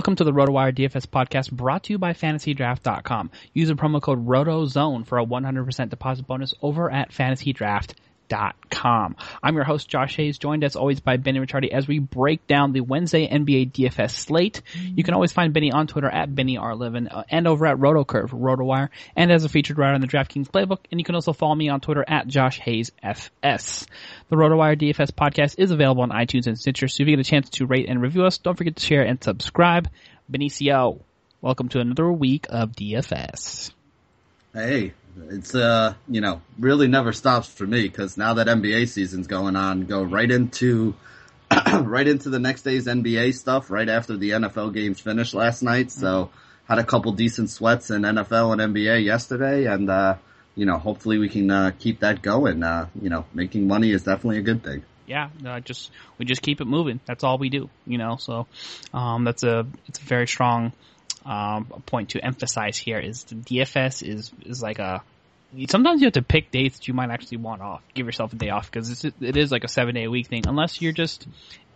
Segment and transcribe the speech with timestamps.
[0.00, 3.30] Welcome to the RotoWire DFS podcast brought to you by FantasyDraft.com.
[3.52, 8.09] Use the promo code ROTOZONE for a 100% deposit bonus over at FantasyDraft.com.
[9.42, 12.72] I'm your host, Josh Hayes, joined as always by Benny Ricciardi as we break down
[12.72, 14.62] the Wednesday NBA DFS slate.
[14.74, 18.88] You can always find Benny on Twitter at BennyR11 uh, and over at RotoCurve, RotoWire,
[19.16, 20.78] and as a featured writer on the DraftKings Playbook.
[20.90, 23.86] And you can also follow me on Twitter at Josh Hayes FS.
[24.28, 27.28] The RotoWire DFS podcast is available on iTunes and Stitcher, so if you get a
[27.28, 29.88] chance to rate and review us, don't forget to share and subscribe.
[30.30, 31.00] Benicio,
[31.40, 33.72] welcome to another week of DFS.
[34.52, 34.92] Hey,
[35.28, 39.56] it's uh, you know, really never stops for me because now that NBA season's going
[39.56, 40.94] on, go right into
[41.82, 45.90] right into the next day's NBA stuff right after the NFL games finished last night.
[45.90, 46.30] So
[46.64, 50.16] had a couple decent sweats in NFL and NBA yesterday, and uh,
[50.54, 52.62] you know, hopefully we can uh, keep that going.
[52.62, 54.84] Uh, you know, making money is definitely a good thing.
[55.06, 57.00] Yeah, uh, just we just keep it moving.
[57.04, 58.16] That's all we do, you know.
[58.16, 58.46] So
[58.94, 60.72] um, that's a it's a very strong
[61.24, 62.98] um, a point to emphasize here.
[62.98, 65.02] Is the DFS is is like a
[65.68, 67.82] sometimes you have to pick dates that you might actually want off.
[67.94, 70.46] Give yourself a day off because it is like a seven day a week thing,
[70.46, 71.26] unless you're just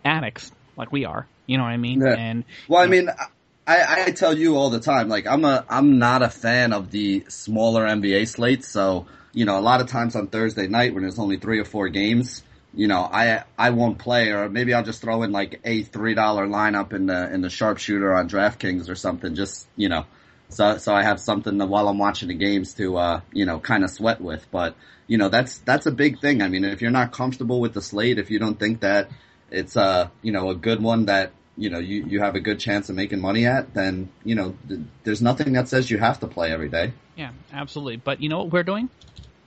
[0.03, 1.27] addicts like we are.
[1.45, 2.01] You know what I mean?
[2.01, 2.15] Yeah.
[2.17, 3.09] And Well, I know, mean,
[3.67, 6.91] I, I tell you all the time, like I'm a, I'm not a fan of
[6.91, 8.67] the smaller NBA slates.
[8.67, 11.65] So, you know, a lot of times on Thursday night when there's only three or
[11.65, 12.43] four games,
[12.75, 16.15] you know, I, I won't play or maybe I'll just throw in like a $3
[16.15, 19.35] lineup in the, in the sharpshooter on DraftKings or something.
[19.35, 20.05] Just, you know,
[20.49, 23.59] so, so I have something that while I'm watching the games to, uh, you know,
[23.59, 24.45] kind of sweat with.
[24.51, 24.75] But,
[25.07, 26.41] you know, that's, that's a big thing.
[26.41, 29.09] I mean, if you're not comfortable with the slate, if you don't think that
[29.51, 32.59] it's, uh, you know, a good one that, you know, you, you have a good
[32.59, 36.19] chance of making money at, then, you know, th- there's nothing that says you have
[36.19, 36.91] to play every day.
[37.15, 37.95] yeah, absolutely.
[37.95, 38.89] But you know what we're doing?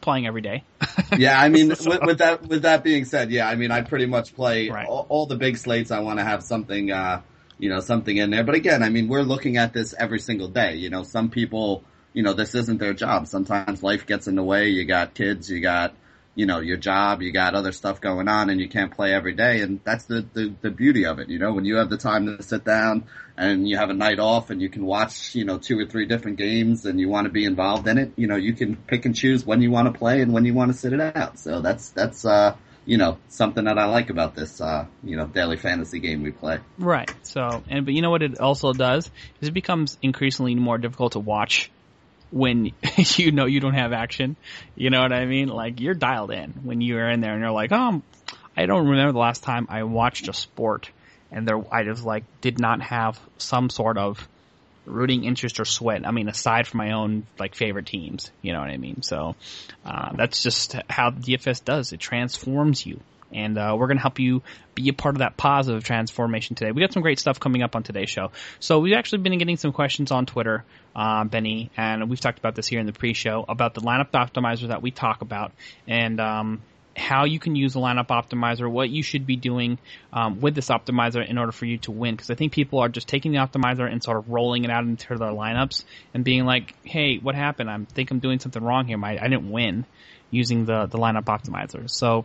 [0.01, 0.65] Playing every day.
[1.17, 4.07] Yeah, I mean, with, with that, with that being said, yeah, I mean, I pretty
[4.07, 4.87] much play Right.
[4.87, 5.91] all, all the big slates.
[5.91, 7.23] I want to have something, uh,
[7.59, 8.45] you know, something in there.
[8.45, 10.77] But again, I mean, we're looking at this every single day.
[10.77, 13.27] You know, some people, you know, this isn't their job.
[13.27, 14.69] Sometimes life gets in the way.
[14.69, 15.95] You got kids, you got,
[16.35, 19.35] you know, your job, you got other stuff going on and you can't play every
[19.35, 19.61] day.
[19.61, 21.29] And that's the, the, the beauty of it.
[21.29, 24.21] You know, when you have the time to sit down and you have a night
[24.21, 27.25] off and you can watch, you know, two or three different games and you want
[27.25, 29.93] to be involved in it, you know, you can pick and choose when you want
[29.93, 31.39] to play and when you want to sit it out.
[31.39, 32.57] So that's, that's, uh,
[32.89, 36.31] you know, something that I like about this, uh, you know, daily fantasy game we
[36.31, 36.61] play.
[36.79, 37.13] Right.
[37.23, 39.11] So, and but you know what it also does
[39.41, 41.71] is it becomes increasingly more difficult to watch
[42.31, 44.37] when you know you don't have action.
[44.75, 45.49] You know what I mean?
[45.49, 48.03] Like you're dialed in when you're in there and you're like, oh,
[48.57, 50.91] I don't remember the last time I watched a sport
[51.31, 54.27] and there I just like did not have some sort of
[54.87, 56.07] rooting interest or sweat.
[56.07, 59.03] I mean, aside from my own like favorite teams, you know what I mean.
[59.03, 59.37] So
[59.85, 61.93] uh, that's just how DFS does.
[61.93, 63.01] It transforms you,
[63.33, 64.43] and uh, we're going to help you
[64.75, 66.73] be a part of that positive transformation today.
[66.73, 68.31] We got some great stuff coming up on today's show.
[68.61, 70.65] So we've actually been getting some questions on Twitter,
[70.95, 74.69] uh, Benny, and we've talked about this here in the pre-show about the lineup optimizer
[74.69, 75.53] that we talk about,
[75.87, 76.63] and um,
[76.99, 79.79] how you can use the lineup optimizer, what you should be doing
[80.13, 82.15] um, with this optimizer in order for you to win.
[82.15, 84.85] Because I think people are just taking the optimizer and sort of rolling it out
[84.85, 87.71] into their lineups and being like, "Hey, what happened?
[87.71, 88.99] I think I'm doing something wrong here.
[89.03, 89.87] I didn't win
[90.31, 92.25] using the the lineup optimizer." So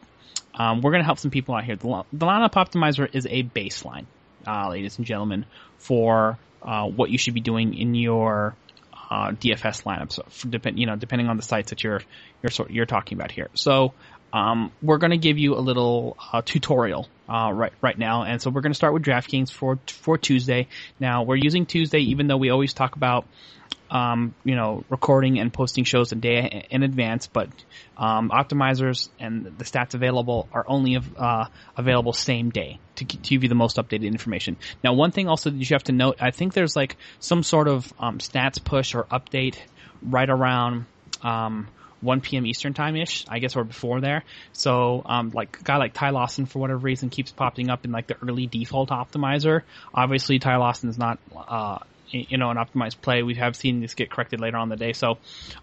[0.55, 1.75] um, we're going to help some people out here.
[1.75, 4.05] The, the lineup optimizer is a baseline,
[4.45, 5.45] uh, ladies and gentlemen,
[5.77, 8.55] for uh, what you should be doing in your
[9.09, 10.13] uh, DFS lineups.
[10.13, 12.01] So depend, you know, depending on the sites that you're
[12.41, 13.49] you're you're talking about here.
[13.53, 13.93] So
[14.33, 18.41] um, we're going to give you a little uh, tutorial uh, right right now, and
[18.41, 20.67] so we're going to start with DraftKings for for Tuesday.
[20.99, 23.25] Now we're using Tuesday, even though we always talk about
[23.91, 27.47] um, you know recording and posting shows a day in advance, but
[27.95, 31.45] um, optimizers and the stats available are only uh,
[31.77, 34.57] available same day to, to, give you the most updated information.
[34.83, 37.67] Now, one thing also that you have to note, I think there's like some sort
[37.67, 39.57] of um, stats push or update
[40.01, 40.85] right around
[41.21, 41.67] um,
[42.03, 42.45] 1 p.m.
[42.45, 44.23] Eastern time ish, I guess, or before there.
[44.51, 47.91] So, um, like a guy like Ty Lawson, for whatever reason, keeps popping up in
[47.91, 49.61] like the early default optimizer.
[49.93, 51.79] Obviously, Ty Lawson is not, uh,
[52.09, 53.23] you know, an optimized play.
[53.23, 54.93] We have seen this get corrected later on the day.
[54.93, 55.17] So,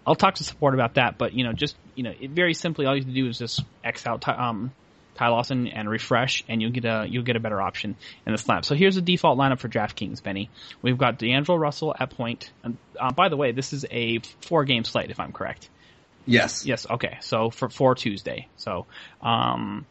[0.05, 1.17] I'll talk to support about that.
[1.17, 3.37] But you know, just you know, it, very simply, all you have to do is
[3.37, 4.71] just X out Ty, um,
[5.15, 7.95] Ty Lawson and refresh, and you'll get a you'll get a better option
[8.25, 8.65] in the slab.
[8.65, 10.49] So here's the default lineup for DraftKings, Benny.
[10.81, 12.51] We've got D'Angelo Russell at point.
[12.63, 15.69] And, uh, by the way, this is a four game slate, if I'm correct.
[16.25, 16.65] Yes.
[16.65, 16.85] Yes.
[16.89, 17.17] Okay.
[17.21, 18.47] So for for Tuesday.
[18.57, 18.85] So
[19.21, 19.85] um,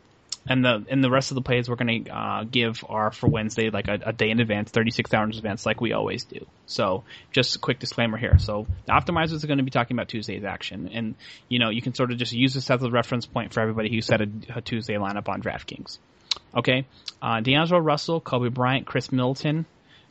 [0.48, 3.28] and the and the rest of the plays we're going to uh, give are for
[3.28, 6.46] Wednesday, like a, a, day in advance, 36 hours in advance, like we always do.
[6.66, 8.38] So just a quick disclaimer here.
[8.38, 11.14] So the optimizers are going to be talking about Tuesday's action, and
[11.48, 13.90] you know you can sort of just use this as a reference point for everybody
[13.90, 15.98] who set a, a Tuesday lineup on DraftKings.
[16.56, 16.86] Okay,
[17.20, 19.66] uh, D'Angelo Russell, Kobe Bryant, Khris Middleton,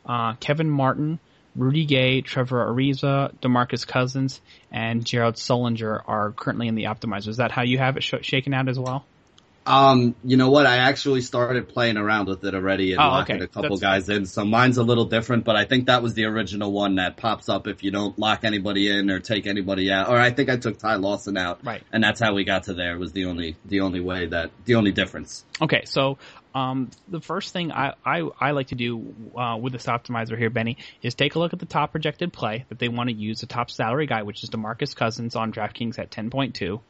[0.06, 1.18] uh, Kevin Martin,
[1.56, 7.28] Rudy Gay, Trevor Ariza, DeMarcus Cousins, and Jared Sullinger are currently in the optimizer.
[7.28, 9.04] Is that how you have it sh- shaken out as well?
[9.66, 10.66] Um, you know what?
[10.66, 13.44] I actually started playing around with it already and oh, locking okay.
[13.44, 14.26] a couple That's guys in.
[14.26, 17.48] So mine's a little different, but I think that was the original one that pops
[17.48, 20.08] up if you don't lock anybody in or take anybody out.
[20.08, 21.64] Or I think I took Ty Lawson out.
[21.64, 21.82] Right.
[21.92, 24.76] And that's how we got to there was the only, the only way that, the
[24.76, 25.44] only difference.
[25.60, 25.84] Okay.
[25.84, 26.18] So,
[26.54, 30.50] um, the first thing I, I, I like to do uh, with this optimizer here,
[30.50, 33.40] Benny, is take a look at the top projected play that they want to use,
[33.40, 36.80] the top salary guy, which is DeMarcus Cousins on DraftKings at 10.2,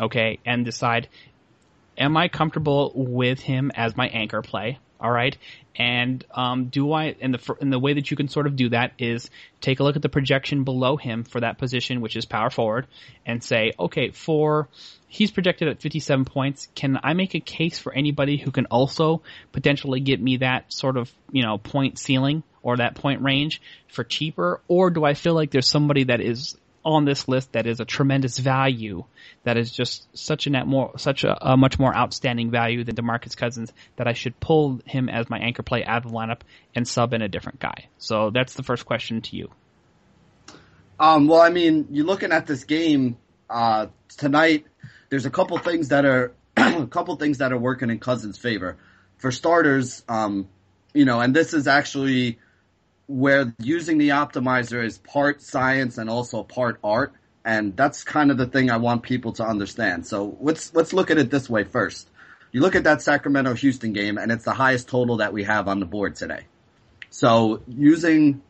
[0.00, 1.08] okay, and decide
[1.96, 4.78] am I comfortable with him as my anchor play?
[5.04, 5.36] All right,
[5.76, 7.14] and um, do I?
[7.20, 9.28] And the and the way that you can sort of do that is
[9.60, 12.86] take a look at the projection below him for that position, which is power forward,
[13.26, 14.66] and say, okay, for
[15.06, 16.68] he's projected at 57 points.
[16.74, 19.20] Can I make a case for anybody who can also
[19.52, 24.04] potentially get me that sort of you know point ceiling or that point range for
[24.04, 27.80] cheaper, or do I feel like there's somebody that is on this list that is
[27.80, 29.04] a tremendous value,
[29.44, 32.94] that is just such a net more, such a, a, much more outstanding value than
[32.94, 36.40] Demarcus Cousins that I should pull him as my anchor play out of the lineup
[36.74, 37.88] and sub in a different guy.
[37.98, 39.50] So that's the first question to you.
[41.00, 43.16] Um, well, I mean, you're looking at this game
[43.48, 43.86] uh,
[44.16, 44.66] tonight.
[45.08, 48.76] There's a couple things that are a couple things that are working in Cousins' favor.
[49.18, 50.48] For starters, um,
[50.92, 52.38] you know, and this is actually
[53.06, 57.12] where using the optimizer is part science and also part art.
[57.44, 60.06] And that's kind of the thing I want people to understand.
[60.06, 62.08] So let's, let's look at it this way first.
[62.52, 65.68] You look at that Sacramento Houston game and it's the highest total that we have
[65.68, 66.44] on the board today.
[67.10, 68.42] So using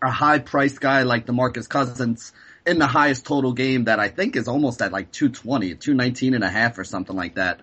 [0.00, 2.32] a high priced guy like DeMarcus Cousins
[2.66, 6.44] in the highest total game that I think is almost at like 220, 219 and
[6.44, 7.60] a half or something like that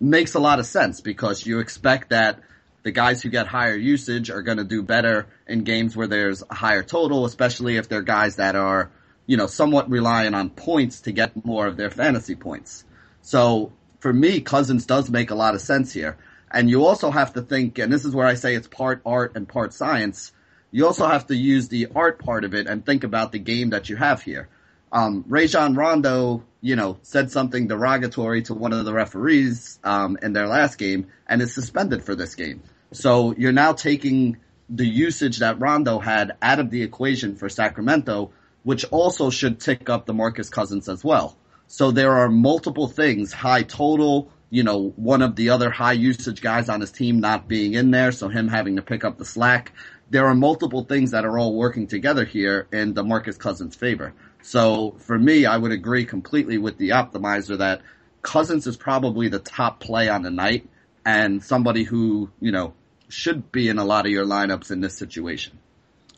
[0.00, 2.40] makes a lot of sense because you expect that
[2.82, 6.42] the guys who get higher usage are going to do better in games where there's
[6.48, 8.90] a higher total, especially if they're guys that are,
[9.26, 12.84] you know, somewhat reliant on points to get more of their fantasy points.
[13.22, 16.16] So for me, Cousins does make a lot of sense here.
[16.50, 19.32] And you also have to think, and this is where I say it's part art
[19.36, 20.32] and part science.
[20.70, 23.70] You also have to use the art part of it and think about the game
[23.70, 24.48] that you have here.
[24.92, 30.32] Um, Rajon Rondo, you know, said something derogatory to one of the referees um, in
[30.32, 32.62] their last game and is suspended for this game.
[32.92, 38.32] So you're now taking the usage that Rondo had out of the equation for Sacramento,
[38.62, 41.36] which also should tick up DeMarcus Cousins as well.
[41.66, 46.40] So there are multiple things, high total, you know, one of the other high usage
[46.40, 49.24] guys on his team not being in there, so him having to pick up the
[49.24, 49.72] slack.
[50.10, 54.14] There are multiple things that are all working together here in DeMarcus Cousins' favor.
[54.48, 57.82] So for me, I would agree completely with the optimizer that
[58.22, 60.66] Cousins is probably the top play on the night
[61.04, 62.72] and somebody who, you know,
[63.10, 65.58] should be in a lot of your lineups in this situation.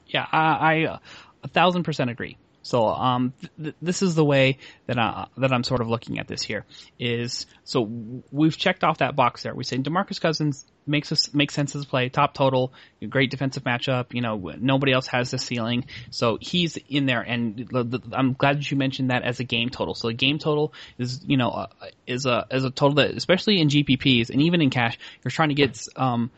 [0.06, 1.00] Yeah, I, I
[1.42, 2.36] a thousand percent agree.
[2.70, 6.28] So um, th- this is the way that I, that I'm sort of looking at
[6.28, 6.64] this here.
[7.00, 7.80] Is so
[8.30, 9.52] we've checked off that box there.
[9.52, 12.72] We say Demarcus Cousins makes us makes sense as a play, top total,
[13.08, 14.14] great defensive matchup.
[14.14, 17.22] You know, nobody else has the ceiling, so he's in there.
[17.22, 19.94] And the, the, I'm glad that you mentioned that as a game total.
[19.94, 21.66] So the game total is you know uh,
[22.06, 25.48] is a is a total that especially in GPPs and even in cash, you're trying
[25.48, 26.30] to get um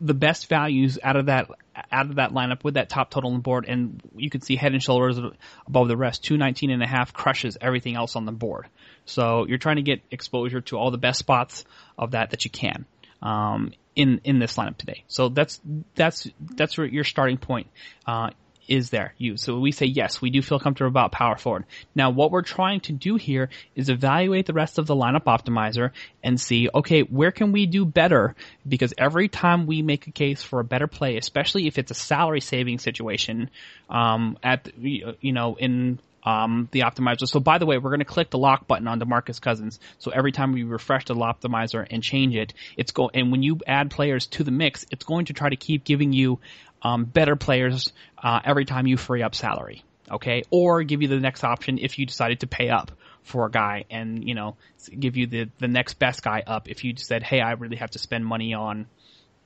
[0.00, 1.48] the best values out of that
[1.90, 4.56] out of that lineup with that top total on the board, and you can see
[4.56, 5.18] head and shoulders
[5.66, 6.24] above the rest.
[6.24, 8.66] Two nineteen and a half crushes everything else on the board.
[9.06, 11.64] So you're trying to get exposure to all the best spots
[11.98, 12.86] of that that you can
[13.22, 15.04] um, in in this lineup today.
[15.08, 15.60] So that's
[15.94, 17.68] that's that's your starting point
[18.06, 18.30] uh,
[18.68, 19.36] is there you.
[19.36, 21.64] So we say yes, we do feel comfortable about power forward.
[21.94, 25.90] Now what we're trying to do here is evaluate the rest of the lineup optimizer
[26.22, 28.34] and see, okay, where can we do better?
[28.66, 31.94] Because every time we make a case for a better play, especially if it's a
[31.94, 33.50] salary saving situation,
[33.90, 37.28] um, at, you know, in um, the optimizer.
[37.28, 39.78] So by the way, we're going to click the lock button on DeMarcus Cousins.
[39.98, 43.60] So every time we refresh the optimizer and change it, it's go, and when you
[43.66, 46.40] add players to the mix, it's going to try to keep giving you
[46.84, 49.82] um, better players uh, every time you free up salary.
[50.10, 53.50] Okay, or give you the next option if you decided to pay up for a
[53.50, 54.56] guy, and you know
[54.98, 57.90] give you the the next best guy up if you said, hey, I really have
[57.92, 58.86] to spend money on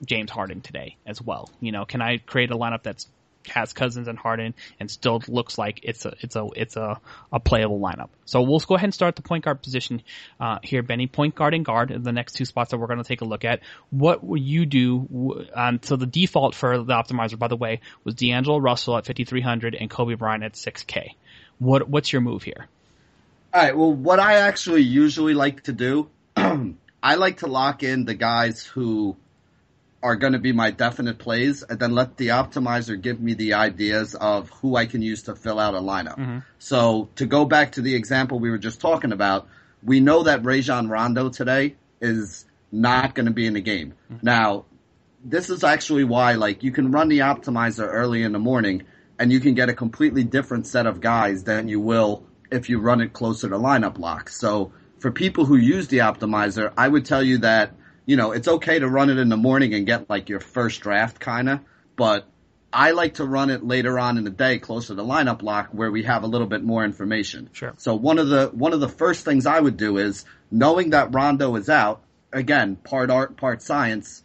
[0.05, 1.49] James Harden today as well.
[1.61, 3.07] You know, can I create a lineup that's
[3.49, 6.99] has Cousins and Harden and still looks like it's a it's a it's a,
[7.31, 8.09] a playable lineup.
[8.25, 10.01] So we'll go ahead and start the point guard position
[10.39, 11.07] uh, here, Benny.
[11.07, 13.25] Point guard and guard are the next two spots that we're going to take a
[13.25, 13.61] look at.
[13.89, 15.45] What will you do?
[15.53, 19.75] Um, so the default for the optimizer, by the way, was D'Angelo Russell at 5300
[19.75, 21.15] and Kobe Bryant at 6K.
[21.59, 22.67] What what's your move here?
[23.53, 23.75] All right.
[23.75, 28.63] Well, what I actually usually like to do, I like to lock in the guys
[28.63, 29.17] who
[30.01, 33.53] are going to be my definite plays and then let the optimizer give me the
[33.53, 36.17] ideas of who I can use to fill out a lineup.
[36.17, 36.39] Mm-hmm.
[36.57, 39.47] So to go back to the example we were just talking about,
[39.83, 43.93] we know that Rajon Rondo today is not going to be in the game.
[44.11, 44.25] Mm-hmm.
[44.25, 44.65] Now,
[45.23, 48.83] this is actually why like you can run the optimizer early in the morning
[49.17, 52.79] and you can get a completely different set of guys than you will if you
[52.79, 54.29] run it closer to lineup lock.
[54.29, 57.73] So for people who use the optimizer, I would tell you that
[58.09, 60.81] you know, it's okay to run it in the morning and get like your first
[60.81, 61.61] draft kinda,
[61.95, 62.25] but
[62.73, 65.91] I like to run it later on in the day closer to lineup lock where
[65.91, 67.51] we have a little bit more information.
[67.53, 67.75] Sure.
[67.77, 71.13] So one of the, one of the first things I would do is knowing that
[71.13, 72.01] Rondo is out,
[72.33, 74.23] again, part art, part science,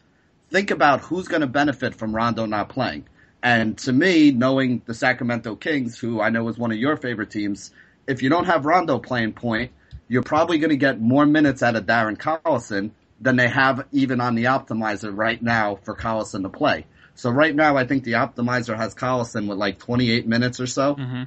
[0.49, 3.07] think about who's going to benefit from Rondo not playing.
[3.43, 7.31] And to me, knowing the Sacramento Kings, who I know is one of your favorite
[7.31, 7.71] teams,
[8.07, 9.73] if you don't have Rondo playing point,
[10.09, 12.93] you're probably going to get more minutes out of Darren Collison
[13.25, 16.85] than they have even on the optimizer right now for Collison to play.
[17.15, 20.95] So right now, I think the optimizer has Collison with like 28 minutes or so.
[20.95, 21.23] Mm-hmm.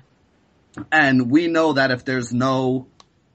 [0.91, 2.85] And we know that if there's no,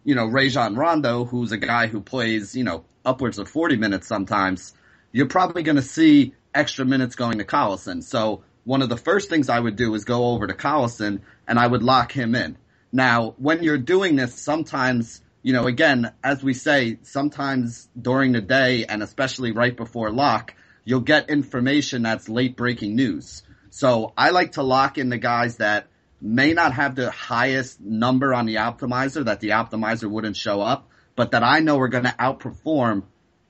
[0.04, 4.06] you know, Rajon Rondo, who's a guy who plays, you know, upwards of 40 minutes
[4.06, 4.74] sometimes,
[5.10, 8.04] you're probably going to see extra minutes going to Collison.
[8.04, 11.58] So one of the first things I would do is go over to Collison and
[11.58, 12.56] I would lock him in.
[12.92, 18.40] Now, when you're doing this, sometimes you know, again, as we say, sometimes during the
[18.40, 23.42] day and especially right before lock, you'll get information that's late breaking news.
[23.70, 25.88] So I like to lock in the guys that
[26.20, 30.88] may not have the highest number on the optimizer that the optimizer wouldn't show up,
[31.16, 33.02] but that I know are going to outperform,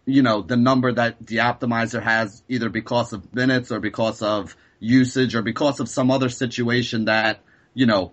[0.06, 4.56] you know, the number that the optimizer has either because of minutes or because of
[4.80, 7.40] usage or because of some other situation that,
[7.75, 8.12] you know,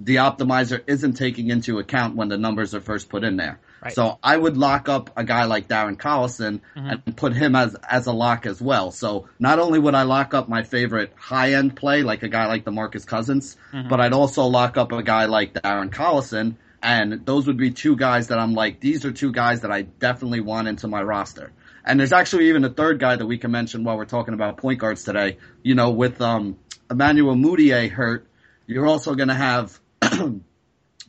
[0.00, 3.60] the optimizer isn't taking into account when the numbers are first put in there.
[3.82, 3.92] Right.
[3.92, 7.00] So I would lock up a guy like Darren Collison mm-hmm.
[7.06, 8.90] and put him as as a lock as well.
[8.90, 12.46] So not only would I lock up my favorite high end play like a guy
[12.46, 13.88] like DeMarcus Cousins, mm-hmm.
[13.88, 17.96] but I'd also lock up a guy like Darren Collison and those would be two
[17.96, 21.52] guys that I'm like these are two guys that I definitely want into my roster.
[21.84, 24.56] And there's actually even a third guy that we can mention while we're talking about
[24.56, 25.38] point guards today.
[25.62, 26.56] You know, with um
[26.90, 28.26] Emmanuel Mudiay hurt,
[28.66, 29.80] you're also going to have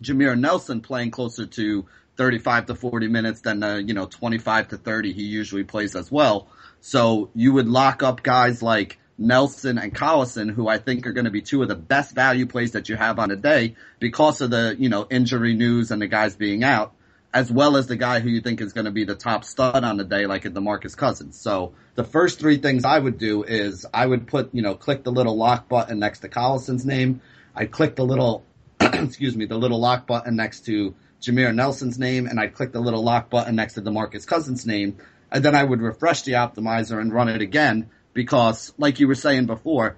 [0.01, 4.77] Jameer Nelson playing closer to 35 to 40 minutes than the, you know, 25 to
[4.77, 6.47] 30 he usually plays as well.
[6.81, 11.25] So you would lock up guys like Nelson and Collison, who I think are going
[11.25, 14.41] to be two of the best value plays that you have on a day because
[14.41, 16.93] of the, you know, injury news and the guys being out.
[17.33, 19.83] as well as the guy who you think is going to be the top stud
[19.83, 21.39] on the day, like a DeMarcus Cousins.
[21.39, 25.03] So the first three things I would do is I would put, you know, click
[25.03, 27.21] the little lock button next to Collison's name.
[27.55, 28.43] I'd click the little,
[28.93, 32.81] excuse me, the little lock button next to Jameer Nelson's name, and I'd click the
[32.81, 34.97] little lock button next to DeMarcus Cousins' name,
[35.31, 39.15] and then I would refresh the optimizer and run it again because, like you were
[39.15, 39.97] saying before,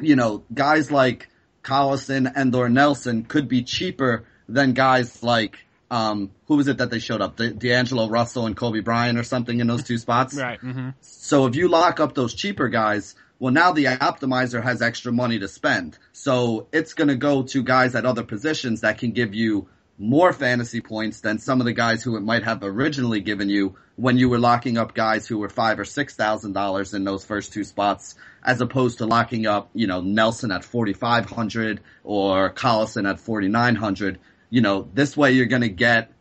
[0.00, 1.28] you know, guys like
[1.62, 5.58] Collison and or Nelson could be cheaper than guys like
[5.90, 7.36] um, who was it that they showed up?
[7.36, 10.36] De- D'Angelo Russell and Kobe Bryant or something in those two spots.
[10.36, 10.60] Right.
[10.60, 10.90] Mm-hmm.
[11.00, 15.38] So if you lock up those cheaper guys, well, now the optimizer has extra money
[15.38, 15.98] to spend.
[16.12, 19.66] So it's going to go to guys at other positions that can give you
[19.98, 23.76] more fantasy points than some of the guys who it might have originally given you
[23.96, 27.24] when you were locking up guys who were five or six thousand dollars in those
[27.24, 31.80] first two spots, as opposed to locking up, you know, Nelson at forty five hundred
[32.04, 34.18] or Collison at forty nine hundred.
[34.48, 36.12] You know, this way you're gonna get,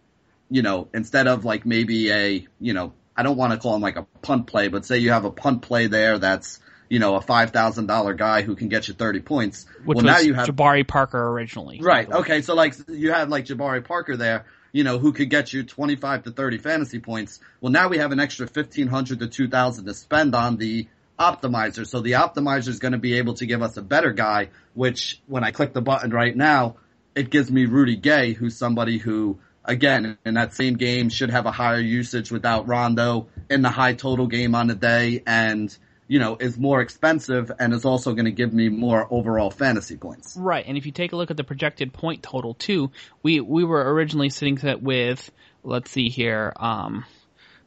[0.49, 3.81] you know, instead of like maybe a, you know, I don't want to call him
[3.81, 7.15] like a punt play, but say you have a punt play there that's you know,
[7.15, 9.65] a five thousand dollar guy who can get you thirty points.
[9.85, 11.79] Which well, was now you have Jabari Parker originally.
[11.81, 12.11] right.
[12.11, 15.63] Okay, so like you had like Jabari Parker there, you know, who could get you
[15.63, 17.39] twenty five to thirty fantasy points.
[17.61, 20.87] Well, now we have an extra fifteen hundred to two thousand to spend on the
[21.19, 21.85] optimizer.
[21.85, 24.49] So the optimizer is going to be able to give us a better guy.
[24.73, 26.77] Which when I click the button right now,
[27.13, 31.45] it gives me Rudy Gay, who's somebody who again, in that same game should have
[31.45, 35.75] a higher usage without Rondo in the high total game on the day and
[36.09, 39.95] you know, is more expensive and is also going to give me more overall fantasy
[39.95, 40.35] points.
[40.35, 43.63] Right, and if you take a look at the projected point total too, we we
[43.63, 45.31] were originally sitting set with,
[45.63, 47.05] let's see here, um,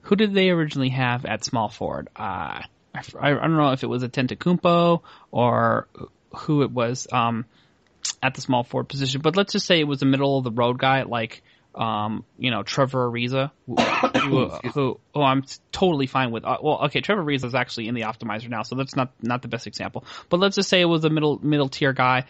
[0.02, 2.08] who did they originally have at small forward?
[2.16, 5.86] Uh, I, I don't know if it was Antetokounmpo or
[6.34, 7.46] who it was um,
[8.20, 10.50] at the small forward position, but let's just say it was a middle of the
[10.50, 11.44] road guy like
[11.74, 16.44] um, you know, Trevor Ariza, who, who, who, who I'm totally fine with.
[16.44, 19.42] Uh, well, okay, Trevor Ariza is actually in the optimizer now, so that's not not
[19.42, 20.04] the best example.
[20.28, 22.24] But let's just say it was a middle middle tier guy,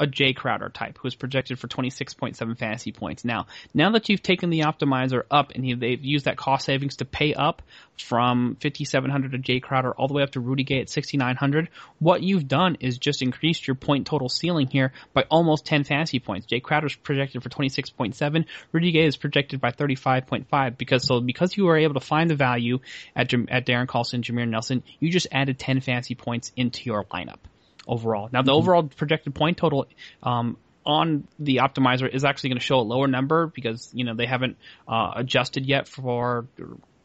[0.00, 3.24] a Jae Crowder type, who's projected for 26.7 fantasy points.
[3.24, 7.04] Now, now that you've taken the optimizer up and they've used that cost savings to
[7.04, 7.62] pay up
[7.98, 11.68] from 5,700 to Jae Crowder all the way up to Rudy Gay at 6,900,
[11.98, 16.20] what you've done is just increased your point total ceiling here by almost 10 fantasy
[16.20, 16.46] points.
[16.46, 18.44] Jae Crowder's projected for 26.7.
[18.72, 22.36] Rudy Gay is projected by 35.5 because so because you were able to find the
[22.36, 22.80] value
[23.14, 27.38] at at Darren Collison, Jameer Nelson, you just added 10 fantasy points into your lineup
[27.86, 28.28] overall.
[28.32, 28.58] Now the mm-hmm.
[28.58, 29.86] overall projected point total
[30.22, 34.14] um, on the optimizer is actually going to show a lower number because you know
[34.14, 34.56] they haven't
[34.88, 36.46] uh, adjusted yet for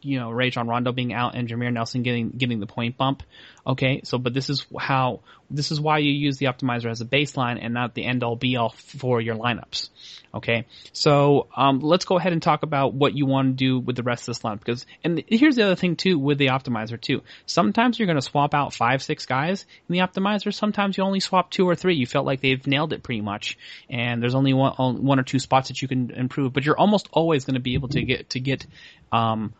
[0.04, 3.22] you know Rajon Rondo being out and Jameer Nelson getting getting the point bump.
[3.66, 7.04] Okay, so but this is how this is why you use the optimizer as a
[7.04, 9.88] baseline and not the end all be all for your lineups.
[10.34, 13.96] Okay, so um, let's go ahead and talk about what you want to do with
[13.96, 17.00] the rest of this lineup because and here's the other thing too with the optimizer
[17.00, 17.22] too.
[17.46, 20.52] Sometimes you're going to swap out five six guys in the optimizer.
[20.52, 21.94] Sometimes you only swap two or three.
[21.94, 23.56] You felt like they've nailed it pretty much,
[23.88, 26.52] and there's only one one or two spots that you can improve.
[26.52, 28.66] But you're almost always going to be able to get to get
[29.12, 29.54] um,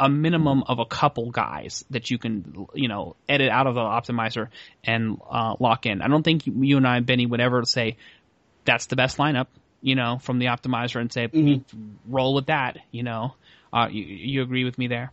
[0.00, 3.80] a minimum of a couple guys that you can, you know, edit out of the
[3.80, 4.48] optimizer
[4.82, 6.00] and uh, lock in.
[6.00, 7.98] I don't think you and I, Benny, would ever say
[8.64, 9.48] that's the best lineup,
[9.82, 11.90] you know, from the optimizer and say mm-hmm.
[12.08, 12.78] roll with that.
[12.90, 13.34] You know,
[13.74, 15.12] uh, you, you agree with me there?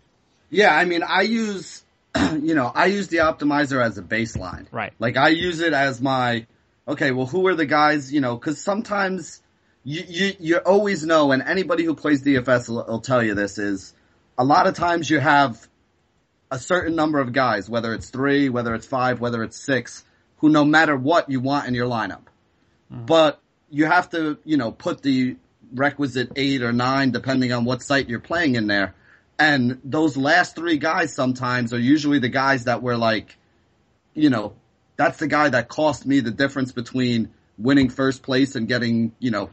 [0.50, 1.84] Yeah, I mean, I use,
[2.16, 4.68] you know, I use the optimizer as a baseline.
[4.72, 4.94] Right.
[5.00, 6.48] Like I use it as my,
[6.88, 9.42] okay, well, who are the guys, you know, because sometimes
[9.84, 13.58] you, you you always know, and anybody who plays DFS will, will tell you this
[13.58, 13.94] is
[14.38, 15.68] a lot of times you have
[16.52, 20.04] a certain number of guys, whether it's three, whether it's five, whether it's six,
[20.38, 22.24] who no matter what you want in your lineup.
[22.92, 23.06] Mm-hmm.
[23.06, 25.36] But you have to, you know, put the
[25.74, 28.96] requisite eight or nine, depending on what site you're playing in there.
[29.40, 33.38] And those last three guys sometimes are usually the guys that were like,
[34.14, 34.56] you know,
[34.96, 39.32] that's the guy that cost me the difference between winning first place and getting, you
[39.32, 39.50] know,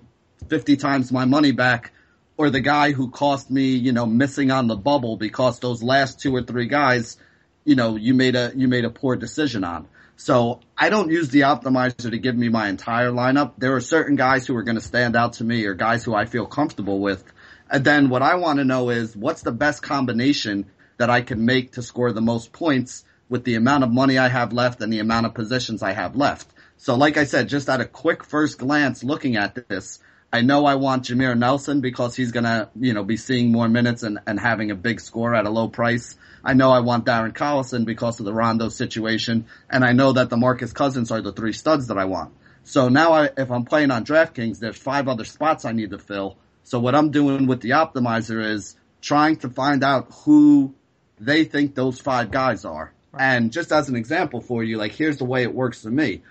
[0.48, 1.92] 50 times my money back
[2.36, 6.20] or the guy who cost me, you know, missing on the bubble because those last
[6.20, 7.16] two or three guys,
[7.64, 9.88] you know, you made a, you made a poor decision on.
[10.16, 13.52] So I don't use the optimizer to give me my entire lineup.
[13.58, 16.14] There are certain guys who are going to stand out to me or guys who
[16.14, 17.24] I feel comfortable with.
[17.70, 21.44] And then what I want to know is what's the best combination that I can
[21.44, 24.92] make to score the most points with the amount of money I have left and
[24.92, 26.48] the amount of positions I have left.
[26.76, 29.98] So like I said, just at a quick first glance looking at this,
[30.34, 34.02] I know I want Jameer Nelson because he's gonna, you know, be seeing more minutes
[34.02, 36.16] and, and having a big score at a low price.
[36.42, 40.30] I know I want Darren Collison because of the Rondo situation, and I know that
[40.30, 42.34] DeMarcus Cousins are the three studs that I want.
[42.64, 46.00] So now I, if I'm playing on DraftKings, there's five other spots I need to
[46.00, 46.36] fill.
[46.64, 50.74] So what I'm doing with the optimizer is trying to find out who
[51.20, 52.92] they think those five guys are.
[53.16, 56.22] And just as an example for you, like here's the way it works for me.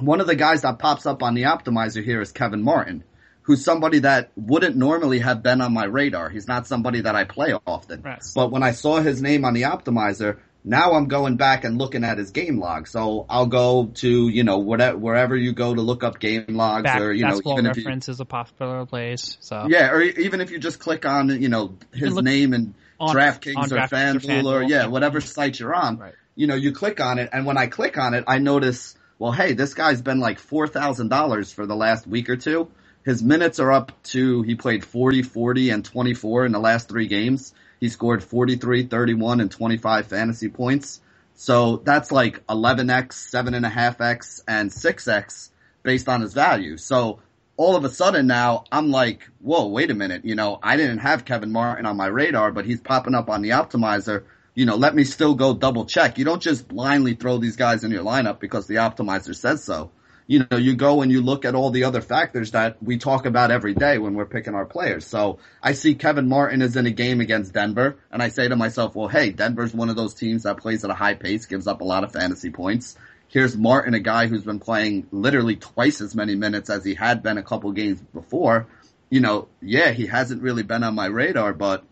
[0.00, 3.04] One of the guys that pops up on the optimizer here is Kevin Martin,
[3.42, 6.28] who's somebody that wouldn't normally have been on my radar.
[6.28, 8.02] He's not somebody that I play often.
[8.02, 8.22] Right.
[8.34, 12.02] But when I saw his name on the optimizer, now I'm going back and looking
[12.02, 12.88] at his game log.
[12.88, 16.82] So I'll go to, you know, whatever, wherever you go to look up game logs
[16.82, 19.38] Back, or, you know, even if you, is a popular place.
[19.40, 22.74] So yeah, or even if you just click on, you know, his look name and
[23.00, 24.86] DraftKings or or FanDuel or yeah, yeah.
[24.86, 26.14] whatever site you're on, Right.
[26.34, 29.32] you know, you click on it and when I click on it, I notice, well,
[29.32, 32.70] hey, this guy's been like $4,000 for the last week or two.
[33.04, 37.06] His minutes are up to, he played 40, 40, and 24 in the last three
[37.06, 37.54] games.
[37.80, 41.00] He scored 43, 31, and 25 fantasy points.
[41.34, 45.50] So that's like 11x, 7.5x, and 6x
[45.82, 46.76] based on his value.
[46.78, 47.20] So
[47.56, 50.24] all of a sudden now I'm like, whoa, wait a minute.
[50.24, 53.42] You know, I didn't have Kevin Martin on my radar, but he's popping up on
[53.42, 54.24] the optimizer.
[54.56, 56.16] You know, let me still go double check.
[56.16, 59.90] You don't just blindly throw these guys in your lineup because the optimizer says so.
[60.26, 63.26] You know, you go and you look at all the other factors that we talk
[63.26, 65.06] about every day when we're picking our players.
[65.06, 68.56] So I see Kevin Martin is in a game against Denver and I say to
[68.56, 71.66] myself, well, hey, Denver's one of those teams that plays at a high pace, gives
[71.66, 72.96] up a lot of fantasy points.
[73.28, 77.22] Here's Martin, a guy who's been playing literally twice as many minutes as he had
[77.22, 78.68] been a couple games before.
[79.10, 81.84] You know, yeah, he hasn't really been on my radar, but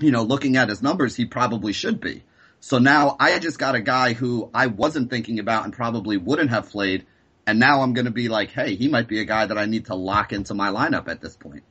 [0.00, 2.24] you know, looking at his numbers, he probably should be.
[2.60, 6.50] So now I just got a guy who I wasn't thinking about and probably wouldn't
[6.50, 7.06] have played.
[7.46, 9.66] And now I'm going to be like, hey, he might be a guy that I
[9.66, 11.64] need to lock into my lineup at this point.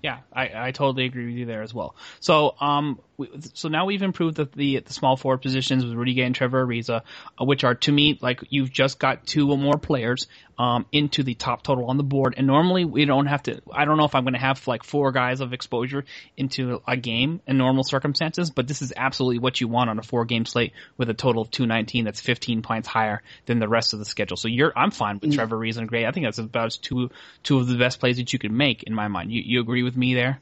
[0.00, 1.96] Yeah, I, I totally agree with you there as well.
[2.20, 6.14] So, um, we, so now we've improved the, the, the small forward positions with Rudy
[6.14, 7.02] Gay and Trevor Ariza,
[7.38, 11.24] uh, which are to me like you've just got two or more players um, into
[11.24, 12.34] the top total on the board.
[12.36, 13.60] And normally we don't have to.
[13.72, 16.04] I don't know if I'm going to have like four guys of exposure
[16.36, 20.02] into a game in normal circumstances, but this is absolutely what you want on a
[20.02, 22.04] four game slate with a total of 219.
[22.04, 24.36] That's 15 points higher than the rest of the schedule.
[24.36, 26.06] So you're I'm fine with Trevor Ariza and Gay.
[26.06, 27.10] I think that's about two
[27.42, 29.32] two of the best plays that you could make in my mind.
[29.32, 30.40] You you agree with me there?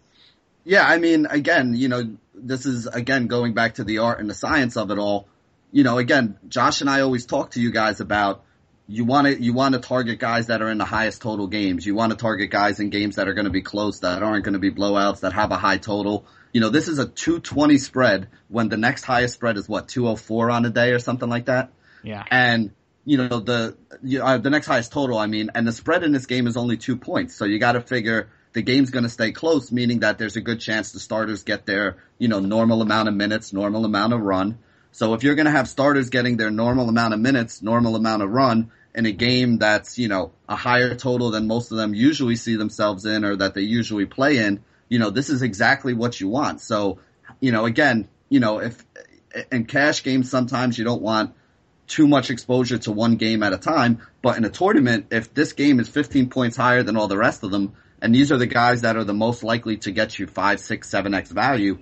[0.66, 4.28] Yeah, I mean, again, you know, this is again going back to the art and
[4.28, 5.28] the science of it all.
[5.70, 8.44] You know, again, Josh and I always talk to you guys about
[8.88, 11.86] you want to you want to target guys that are in the highest total games.
[11.86, 14.44] You want to target guys in games that are going to be close, that aren't
[14.44, 16.26] going to be blowouts, that have a high total.
[16.52, 20.50] You know, this is a 220 spread when the next highest spread is what 204
[20.50, 21.70] on a day or something like that.
[22.02, 22.24] Yeah.
[22.28, 22.72] And
[23.04, 26.10] you know the you, uh, the next highest total, I mean, and the spread in
[26.10, 27.36] this game is only two points.
[27.36, 30.40] So you got to figure the game's going to stay close, meaning that there's a
[30.40, 34.22] good chance the starters get their you know normal amount of minutes, normal amount of
[34.22, 34.56] run.
[34.92, 38.22] So if you're going to have starters getting their normal amount of minutes, normal amount
[38.22, 41.92] of run in a game that's you know a higher total than most of them
[41.92, 45.92] usually see themselves in or that they usually play in, you know this is exactly
[45.92, 46.62] what you want.
[46.62, 46.98] So
[47.40, 48.82] you know again, you know if
[49.52, 51.34] in cash games sometimes you don't want
[51.88, 54.00] too much exposure to one game at a time.
[54.22, 57.44] But in a tournament, if this game is 15 points higher than all the rest
[57.44, 60.26] of them, and these are the guys that are the most likely to get you
[60.26, 61.78] five, six, seven X value,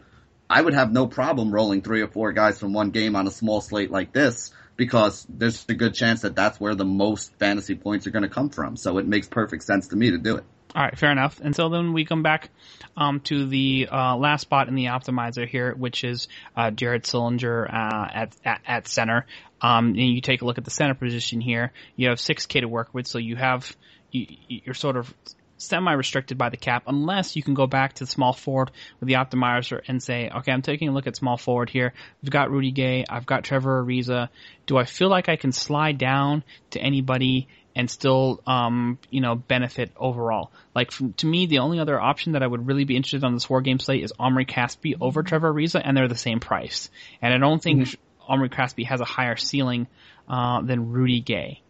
[0.48, 3.30] I would have no problem rolling three or four guys from one game on a
[3.30, 7.74] small slate like this because there's a good chance that that's where the most fantasy
[7.74, 8.76] points are going to come from.
[8.76, 10.44] So it makes perfect sense to me to do it.
[10.74, 11.40] All right, fair enough.
[11.40, 12.50] And so then we come back
[12.96, 17.72] um, to the uh, last spot in the optimizer here, which is uh, Jared Sullinger
[17.72, 19.24] uh, at, at at center.
[19.60, 21.72] Um, and you take a look at the center position here.
[21.94, 23.76] You have six K to work with, so you have
[24.10, 25.14] you, you're sort of
[25.56, 29.80] semi-restricted by the cap unless you can go back to small forward with the optimizer
[29.86, 31.92] and say, okay, I'm taking a look at small forward here.
[32.22, 33.04] We've got Rudy Gay.
[33.08, 34.28] I've got Trevor Ariza.
[34.66, 39.34] Do I feel like I can slide down to anybody and still, um, you know,
[39.34, 40.50] benefit overall?
[40.74, 43.34] Like from, to me, the only other option that I would really be interested on
[43.34, 46.90] this four game slate is Omri Caspi over Trevor Ariza, and they're the same price.
[47.22, 49.86] And I don't think Omri Caspi has a higher ceiling
[50.28, 51.60] uh, than Rudy Gay.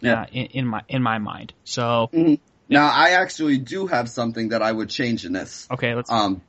[0.00, 0.22] Yeah.
[0.22, 2.08] uh, in, in my in my mind, so
[2.70, 5.66] Now I actually do have something that I would change in this.
[5.70, 6.42] okay, let's Um,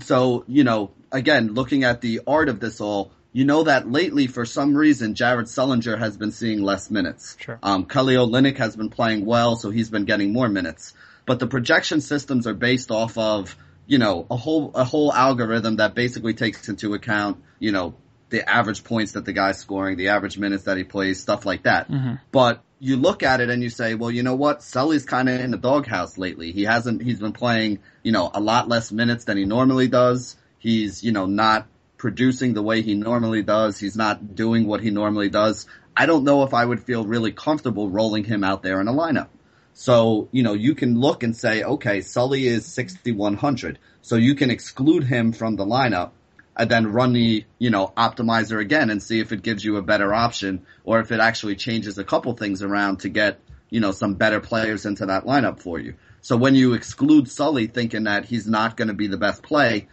[0.00, 4.26] so, you know, again, looking at the art of this all, you know that lately,
[4.26, 7.36] for some reason, Jared Sullinger has been seeing less minutes.
[7.40, 7.58] Sure.
[7.62, 10.92] Um, Kelly Olynyk has been playing well, so he's been getting more minutes.
[11.24, 13.56] But the projection systems are based off of,
[13.86, 17.94] you know, a whole, a whole algorithm that basically takes into account, you know,
[18.28, 21.62] the average points that the guy's scoring, the average minutes that he plays, stuff like
[21.62, 21.88] that.
[22.32, 24.60] But you look at it and you say, well, you know what?
[24.60, 26.50] Sully's kind of in the doghouse lately.
[26.50, 30.36] He hasn't, he's been playing, you know, a lot less minutes than he normally does.
[30.58, 33.78] He's, you know, not producing the way he normally does.
[33.78, 35.68] He's not doing what he normally does.
[35.96, 38.92] I don't know if I would feel really comfortable rolling him out there in a
[38.92, 39.28] lineup.
[39.74, 43.78] So, you know, you can look and say, okay, Sully is 6,100.
[44.00, 46.10] So you can exclude him from the lineup
[46.56, 49.82] and then run the, you know, optimizer again and see if it gives you a
[49.82, 53.92] better option or if it actually changes a couple things around to get, you know,
[53.92, 55.94] some better players into that lineup for you.
[56.20, 59.88] So when you exclude Sully thinking that he's not going to be the best play,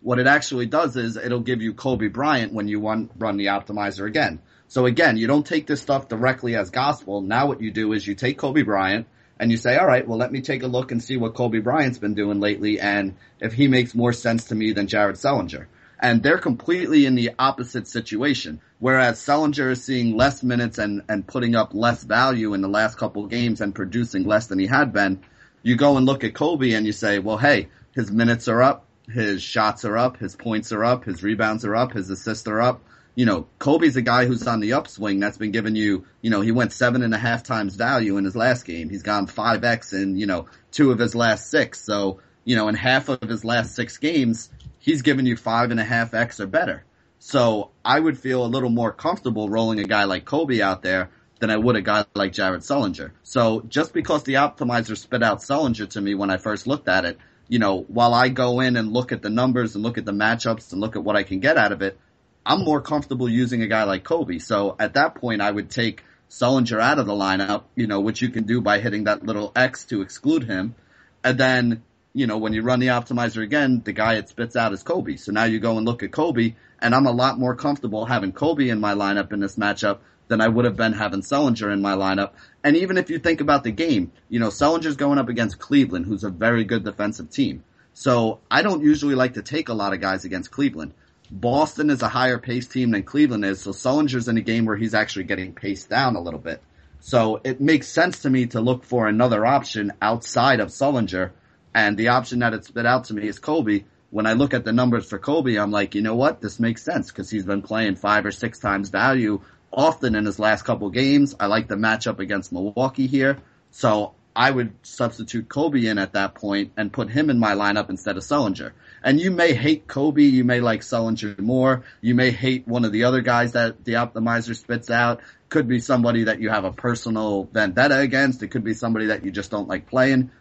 [0.00, 3.46] what it actually does is it'll give you Kobe Bryant when you run, run the
[3.46, 4.40] optimizer again.
[4.68, 7.20] So again, you don't take this stuff directly as gospel.
[7.20, 9.06] Now what you do is you take Kobe Bryant
[9.38, 11.58] and you say, all right, well, let me take a look and see what Kobe
[11.58, 15.66] Bryant's been doing lately and if he makes more sense to me than Jared Sullinger.
[15.98, 18.60] And they're completely in the opposite situation.
[18.78, 22.98] Whereas Sullinger is seeing less minutes and, and putting up less value in the last
[22.98, 25.22] couple games and producing less than he had been.
[25.62, 28.86] You go and look at Kobe and you say, well, hey, his minutes are up,
[29.08, 32.60] his shots are up, his points are up, his rebounds are up, his assists are
[32.60, 32.82] up
[33.16, 36.42] you know, Kobe's a guy who's on the upswing that's been giving you, you know,
[36.42, 38.90] he went seven and a half times value in his last game.
[38.90, 41.80] He's gone 5x in, you know, two of his last six.
[41.80, 45.80] So, you know, in half of his last six games, he's given you five and
[45.80, 46.84] a half X or better.
[47.18, 51.10] So I would feel a little more comfortable rolling a guy like Kobe out there
[51.40, 53.12] than I would a guy like Jared Sullinger.
[53.22, 57.06] So just because the optimizer spit out Sullinger to me when I first looked at
[57.06, 60.04] it, you know, while I go in and look at the numbers and look at
[60.04, 61.98] the matchups and look at what I can get out of it,
[62.46, 64.38] I'm more comfortable using a guy like Kobe.
[64.38, 68.22] So at that point, I would take Sullinger out of the lineup, you know, which
[68.22, 70.76] you can do by hitting that little X to exclude him.
[71.24, 71.82] And then,
[72.12, 75.16] you know, when you run the optimizer again, the guy it spits out is Kobe.
[75.16, 78.30] So now you go and look at Kobe, and I'm a lot more comfortable having
[78.30, 81.82] Kobe in my lineup in this matchup than I would have been having Sullinger in
[81.82, 82.30] my lineup.
[82.62, 86.06] And even if you think about the game, you know, Sullinger's going up against Cleveland,
[86.06, 87.64] who's a very good defensive team.
[87.92, 90.94] So I don't usually like to take a lot of guys against Cleveland.
[91.30, 94.76] Boston is a higher pace team than Cleveland is, so Sullinger's in a game where
[94.76, 96.62] he's actually getting paced down a little bit.
[97.00, 101.32] So it makes sense to me to look for another option outside of Sullinger,
[101.74, 103.84] and the option that it spit out to me is Kobe.
[104.10, 106.40] When I look at the numbers for Kobe, I'm like, you know what?
[106.40, 109.40] This makes sense because he's been playing five or six times value
[109.72, 111.34] often in his last couple games.
[111.38, 113.38] I like the matchup against Milwaukee here.
[113.70, 117.90] So I would substitute Kobe in at that point and put him in my lineup
[117.90, 118.72] instead of Sullinger.
[119.02, 122.92] And you may hate Kobe, you may like Sullinger more, you may hate one of
[122.92, 125.20] the other guys that the optimizer spits out.
[125.48, 128.42] Could be somebody that you have a personal vendetta against.
[128.42, 130.32] It could be somebody that you just don't like playing.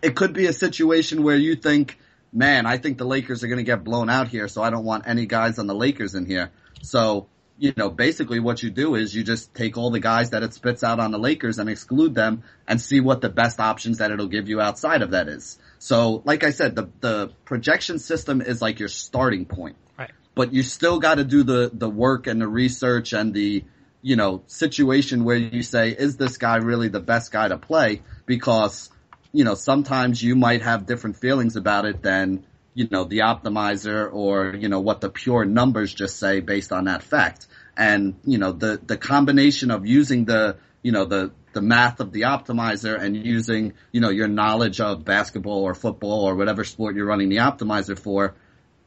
[0.00, 1.98] It could be a situation where you think,
[2.32, 4.84] man, I think the Lakers are going to get blown out here, so I don't
[4.84, 6.52] want any guys on the Lakers in here.
[6.82, 7.26] So
[7.62, 10.52] you know, basically what you do is you just take all the guys that it
[10.52, 14.10] spits out on the Lakers and exclude them and see what the best options that
[14.10, 15.58] it'll give you outside of that is.
[15.82, 19.74] So, like I said, the, the projection system is like your starting point.
[19.98, 20.12] Right.
[20.36, 23.64] But you still got to do the, the work and the research and the,
[24.00, 28.02] you know, situation where you say, is this guy really the best guy to play?
[28.26, 28.90] Because,
[29.32, 34.08] you know, sometimes you might have different feelings about it than, you know, the optimizer
[34.12, 38.38] or, you know, what the pure numbers just say based on that fact and you
[38.38, 43.00] know the the combination of using the you know the the math of the optimizer
[43.00, 47.28] and using you know your knowledge of basketball or football or whatever sport you're running
[47.28, 48.34] the optimizer for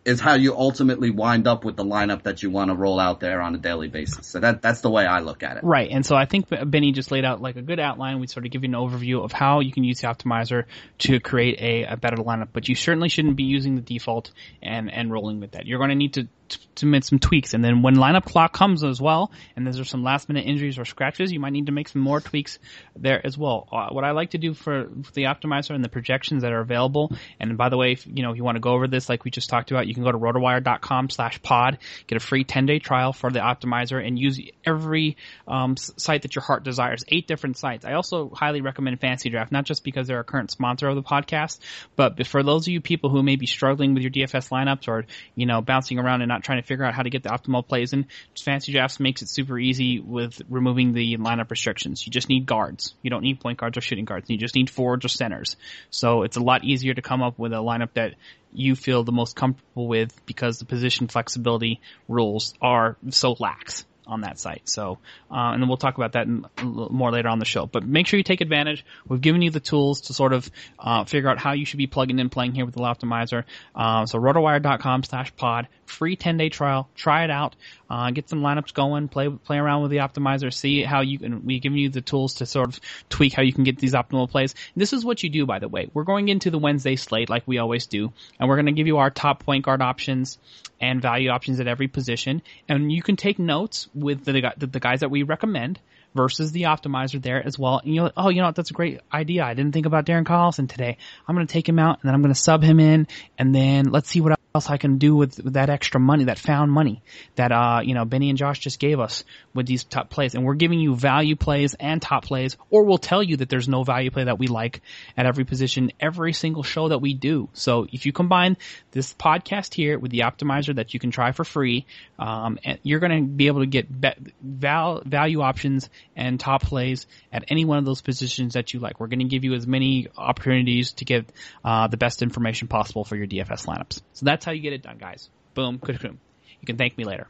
[0.06, 3.20] is how you ultimately wind up with the lineup that you want to roll out
[3.20, 4.28] there on a daily basis.
[4.28, 5.64] So that that's the way I look at it.
[5.64, 5.90] Right.
[5.90, 8.20] And so I think Benny just laid out like a good outline.
[8.20, 10.66] We sort of give you an overview of how you can use the optimizer
[11.00, 14.92] to create a, a better lineup, but you certainly shouldn't be using the default and
[14.92, 15.66] and rolling with that.
[15.66, 16.28] You're going to need to
[16.76, 17.54] to make some tweaks.
[17.54, 20.86] And then when lineup clock comes as well, and there's some last minute injuries or
[20.86, 22.60] scratches, you might need to make some more tweaks
[22.96, 23.68] there as well.
[23.72, 27.12] Uh, what I like to do for, the optimizer and the projections that are available,
[27.40, 29.24] and by the way, if you know if you want to go over this like
[29.24, 31.78] we just talked about, you can go to rotowire.com slash pod,
[32.08, 36.36] get a free 10 day trial for the optimizer, and use every um, site that
[36.36, 37.04] your heart desires.
[37.08, 37.86] Eight different sites.
[37.86, 41.04] I also highly recommend Fantasy Draft, not just because they're a current sponsor of the
[41.04, 41.60] podcast,
[41.96, 45.06] but for those of you people who may be struggling with your DFS lineups or
[45.36, 47.66] you know bouncing around and not trying to figure out how to get the optimal
[47.66, 48.06] plays in.
[48.38, 52.06] Fantasy Drafts makes it super easy with removing the lineup restrictions.
[52.06, 52.94] You just need guards.
[53.02, 54.30] You don't need point guards or shooting guards.
[54.30, 55.56] You just need forwards or centers.
[55.90, 58.16] So it's a lot easier to come up with a lineup that
[58.54, 64.22] you feel the most comfortable with because the position flexibility rules are so lax on
[64.22, 64.68] that site.
[64.70, 65.00] So,
[65.32, 67.66] uh, and then we'll talk about that in, more later on the show.
[67.66, 68.86] But make sure you take advantage.
[69.08, 71.88] We've given you the tools to sort of uh, figure out how you should be
[71.88, 73.44] plugging in, playing here with the Optimizer.
[73.76, 76.90] Uh, so, rotowire.com slash pod, free 10 day trial.
[76.96, 77.56] Try it out.
[77.90, 79.08] Uh, get some lineups going.
[79.08, 80.52] Play play around with the Optimizer.
[80.54, 81.46] See how you can.
[81.46, 84.30] We give you the tools to sort of tweak how you can get these optimal
[84.30, 84.56] plays.
[84.76, 85.90] This is what you do, by the way.
[85.94, 88.88] We're going into the Wednesday slate like we always do, and we're going to give
[88.88, 90.40] you our top point guard options
[90.80, 92.42] and value options at every position.
[92.68, 95.80] And you can take notes with the, the, guys that we recommend
[96.14, 97.80] versus the optimizer there as well.
[97.84, 98.56] And you're like, oh, you know what?
[98.56, 99.44] That's a great idea.
[99.44, 100.98] I didn't think about Darren Collison today.
[101.28, 103.08] I'm going to take him out and then I'm going to sub him in
[103.38, 106.40] and then let's see what else I can do with, with that extra money, that
[106.40, 107.04] found money
[107.36, 110.34] that, uh, you know, Benny and Josh just gave us with these top plays.
[110.34, 113.68] And we're giving you value plays and top plays, or we'll tell you that there's
[113.68, 114.82] no value play that we like
[115.18, 117.50] at every position, every single show that we do.
[117.54, 118.58] So if you combine
[118.92, 121.86] this podcast here with the optimizer that you can try for free,
[122.18, 127.08] um, you're going to be able to get be- val- value options and top plays
[127.32, 129.00] at any one of those positions that you like.
[129.00, 131.30] We're going to give you as many opportunities to get
[131.64, 134.02] uh, the best information possible for your DFS lineups.
[134.14, 135.30] So that's how you get it done, guys.
[135.54, 136.20] Boom, boom.
[136.62, 137.28] You can thank me later.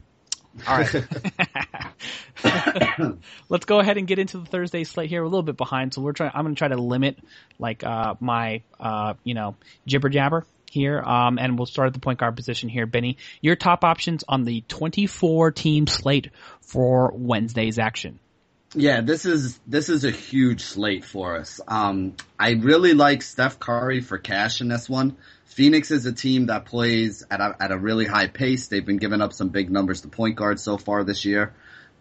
[0.66, 1.04] All right.
[3.48, 5.20] Let's go ahead and get into the Thursday slate here.
[5.20, 6.30] We're a little bit behind, so we're trying.
[6.34, 7.18] I'm going to try to limit
[7.58, 12.00] like uh, my uh, you know jibber jabber here, um, and we'll start at the
[12.00, 12.86] point guard position here.
[12.86, 18.18] Benny, your top options on the 24 team slate for Wednesday's action.
[18.76, 21.62] Yeah, this is this is a huge slate for us.
[21.66, 25.16] Um, I really like Steph Curry for cash in this one.
[25.46, 28.68] Phoenix is a team that plays at a, at a really high pace.
[28.68, 31.54] They've been giving up some big numbers to point guard so far this year.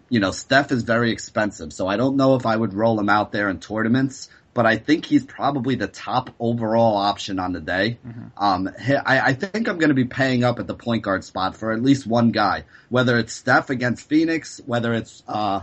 [0.09, 3.07] You know, Steph is very expensive, so I don't know if I would roll him
[3.07, 7.61] out there in tournaments, but I think he's probably the top overall option on the
[7.61, 7.99] day.
[8.05, 8.43] Mm-hmm.
[8.43, 11.55] Um, I, I think I'm going to be paying up at the point guard spot
[11.55, 15.61] for at least one guy, whether it's Steph against Phoenix, whether it's, uh,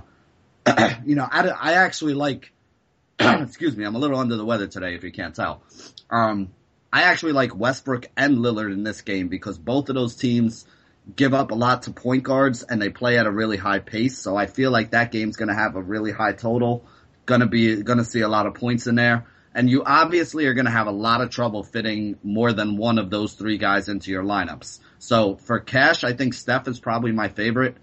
[1.04, 2.52] you know, I, I actually like,
[3.18, 5.62] excuse me, I'm a little under the weather today if you can't tell.
[6.10, 6.52] Um,
[6.92, 10.66] I actually like Westbrook and Lillard in this game because both of those teams
[11.16, 14.18] give up a lot to point guards and they play at a really high pace.
[14.18, 16.84] So I feel like that game's going to have a really high total.
[17.24, 19.26] Going to be going to see a lot of points in there.
[19.54, 22.98] And you obviously are going to have a lot of trouble fitting more than one
[22.98, 24.80] of those three guys into your lineups.
[24.98, 27.76] So for cash, I think Steph is probably my favorite.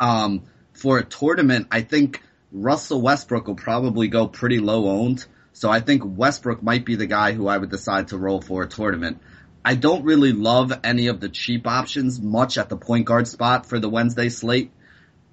[0.00, 0.44] Um,
[0.82, 5.24] for a tournament, I think Russell Westbrook will probably go pretty low owned.
[5.52, 8.64] So I think Westbrook might be the guy who I would decide to roll for
[8.64, 9.20] a tournament.
[9.64, 13.66] I don't really love any of the cheap options much at the point guard spot
[13.66, 14.72] for the Wednesday slate.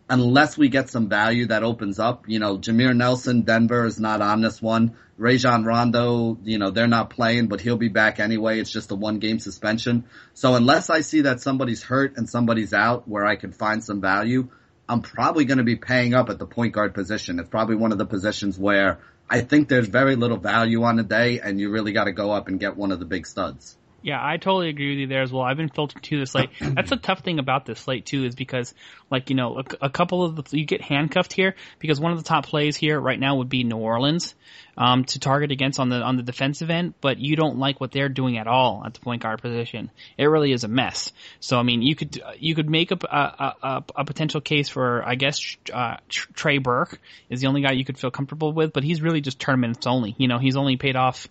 [0.08, 4.22] Unless we get some value that opens up, you know, Jameer Nelson, Denver is not
[4.22, 4.96] on this one.
[5.18, 8.60] Rajon Rondo, you know, they're not playing, but he'll be back anyway.
[8.60, 10.06] It's just a one game suspension.
[10.34, 14.00] So unless I see that somebody's hurt and somebody's out where I can find some
[14.00, 14.50] value,
[14.90, 17.38] I'm probably going to be paying up at the point guard position.
[17.38, 18.98] It's probably one of the positions where
[19.30, 22.32] I think there's very little value on the day, and you really got to go
[22.32, 23.78] up and get one of the big studs.
[24.02, 25.44] Yeah, I totally agree with you there as well.
[25.44, 26.50] I've been filtering to the slate.
[26.60, 28.74] That's a tough thing about this slate too, is because
[29.10, 32.18] like you know a, a couple of the, you get handcuffed here because one of
[32.18, 34.36] the top plays here right now would be New Orleans
[34.78, 37.92] um, to target against on the on the defensive end, but you don't like what
[37.92, 39.92] they're doing at all at the point guard position.
[40.18, 41.12] It really is a mess.
[41.42, 45.04] So I mean, you could you could make a a, a, a potential case for
[45.06, 48.84] I guess uh, Trey Burke is the only guy you could feel comfortable with, but
[48.84, 50.16] he's really just tournaments only.
[50.18, 51.28] You know, he's only paid off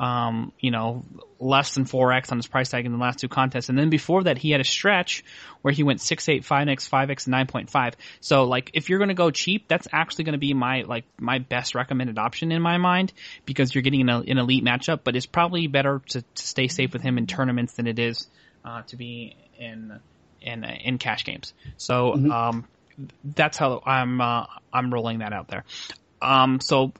[0.00, 1.04] um, you know,
[1.38, 3.68] less than 4x on his price tag in the last two contests.
[3.68, 5.22] And then before that, he had a stretch
[5.60, 7.94] where he went 6, 8, 5x, 5x, 9.5.
[8.20, 11.04] So like, if you're going to go cheap, that's actually going to be my, like,
[11.18, 13.12] my best recommended option in my mind
[13.44, 16.94] because you're getting an, an elite matchup, but it's probably better to, to stay safe
[16.94, 18.26] with him in tournaments than it is,
[18.64, 20.00] uh, to be in,
[20.40, 21.52] in, in cash games.
[21.76, 22.32] So, mm-hmm.
[22.32, 22.66] um,
[23.22, 25.64] that's how I'm, uh, I'm rolling that out there.
[26.22, 26.92] Um, so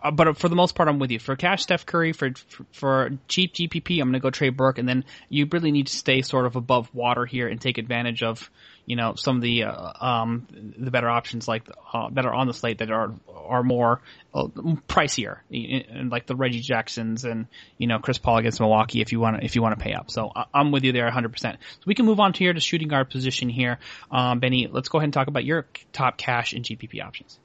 [0.00, 1.18] uh, but for the most part, I'm with you.
[1.18, 2.12] For cash, Steph Curry.
[2.12, 2.32] For
[2.72, 5.96] for, cheap GPP, I'm going to go Trey Burke, and then you really need to
[5.96, 8.48] stay sort of above water here and take advantage of
[8.86, 10.46] you know some of the uh, um
[10.78, 14.00] the better options like uh, that are on the slate that are are more
[14.34, 14.46] uh,
[14.88, 19.18] pricier, and like the Reggie Jacksons and you know Chris Paul against Milwaukee if you
[19.18, 20.12] want to if you want to pay up.
[20.12, 21.32] So I'm with you there 100.
[21.32, 23.78] percent So we can move on to here to shooting guard position here,
[24.12, 24.68] um, Benny.
[24.70, 27.38] Let's go ahead and talk about your top cash and GPP options.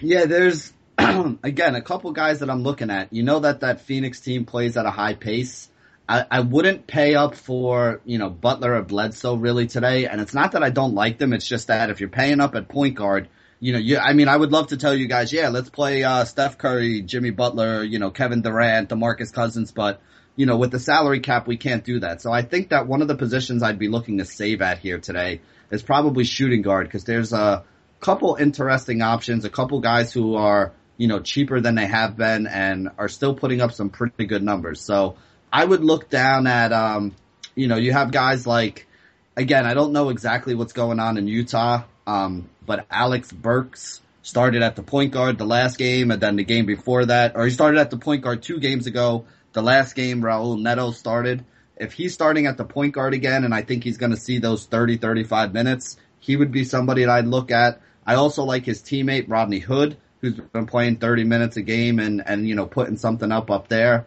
[0.00, 0.72] Yeah, there's
[1.42, 3.12] again, a couple guys that I'm looking at.
[3.12, 5.68] You know that that Phoenix team plays at a high pace.
[6.08, 10.06] I, I wouldn't pay up for, you know, Butler or Bledsoe really today.
[10.06, 11.32] And it's not that I don't like them.
[11.32, 13.28] It's just that if you're paying up at point guard,
[13.60, 16.02] you know, you, I mean, I would love to tell you guys, yeah, let's play,
[16.02, 20.00] uh, Steph Curry, Jimmy Butler, you know, Kevin Durant, DeMarcus Cousins, but,
[20.34, 22.20] you know, with the salary cap, we can't do that.
[22.20, 24.98] So I think that one of the positions I'd be looking to save at here
[24.98, 27.64] today is probably shooting guard because there's a
[28.00, 32.46] couple interesting options, a couple guys who are, you know, cheaper than they have been
[32.46, 34.80] and are still putting up some pretty good numbers.
[34.80, 35.16] So
[35.52, 37.14] I would look down at, um,
[37.54, 38.86] you know, you have guys like,
[39.36, 44.62] again, I don't know exactly what's going on in Utah, um, but Alex Burks started
[44.62, 47.50] at the point guard the last game and then the game before that, or he
[47.50, 49.24] started at the point guard two games ago.
[49.52, 51.44] The last game, Raul Neto started.
[51.76, 54.38] If he's starting at the point guard again, and I think he's going to see
[54.38, 57.80] those 30, 35 minutes, he would be somebody that I'd look at.
[58.06, 62.22] I also like his teammate Rodney Hood, who's been playing 30 minutes a game and,
[62.24, 64.06] and, you know, putting something up up there.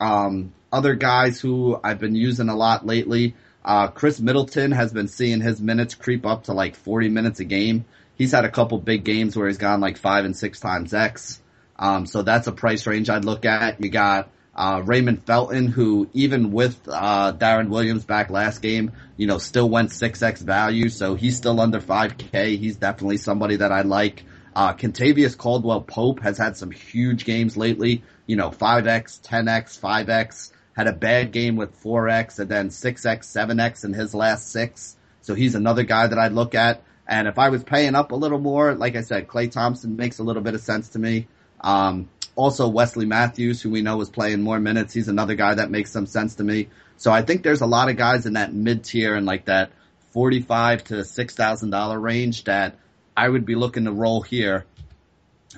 [0.00, 5.08] Um, other guys who I've been using a lot lately, uh, Khris Middleton has been
[5.08, 7.84] seeing his minutes creep up to like 40 minutes a game.
[8.14, 11.42] He's had a couple big games where he's gone like five and six times X.
[11.78, 13.82] Um, so that's a price range I'd look at.
[13.82, 19.26] You got, uh, Raymond Felton, who even with, uh, Deron Williams back last game, you
[19.26, 20.88] know, still went 6x value.
[20.88, 22.56] So he's still under 5k.
[22.56, 24.22] He's definitely somebody that I like.
[24.56, 28.02] Uh, Kentavious Caldwell Pope has had some huge games lately.
[28.24, 30.50] You know, 5x, 10x, 5x.
[30.74, 34.96] Had a bad game with 4x and then 6x, 7x in his last six.
[35.20, 36.82] So he's another guy that I'd look at.
[37.06, 40.20] And if I was paying up a little more, like I said, Klay Thompson makes
[40.20, 41.28] a little bit of sense to me.
[41.60, 44.94] Um, also Wesley Matthews, who we know is playing more minutes.
[44.94, 46.70] He's another guy that makes some sense to me.
[46.96, 49.70] So I think there's a lot of guys in that mid tier and like that
[50.12, 52.78] 45 to $6,000 range that
[53.16, 54.66] I would be looking to roll here.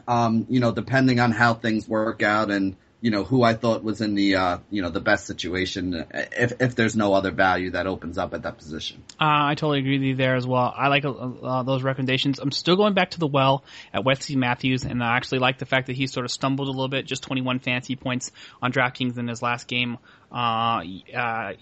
[0.06, 3.82] Um, you know, depending on how things work out and, you know, who I thought
[3.82, 7.72] was in the, uh, you know, the best situation if, if there's no other value
[7.72, 9.02] that opens up at that position.
[9.20, 10.72] Uh, I totally agree with you there as well.
[10.76, 12.38] I like uh, uh, those recommendations.
[12.38, 15.66] I'm still going back to the well at Wesley Matthews, and I actually like the
[15.66, 18.30] fact that he sort of stumbled a little bit, just 21 fancy points
[18.62, 19.98] on DraftKings in his last game.
[20.30, 20.82] Uh,
[21.16, 21.52] uh,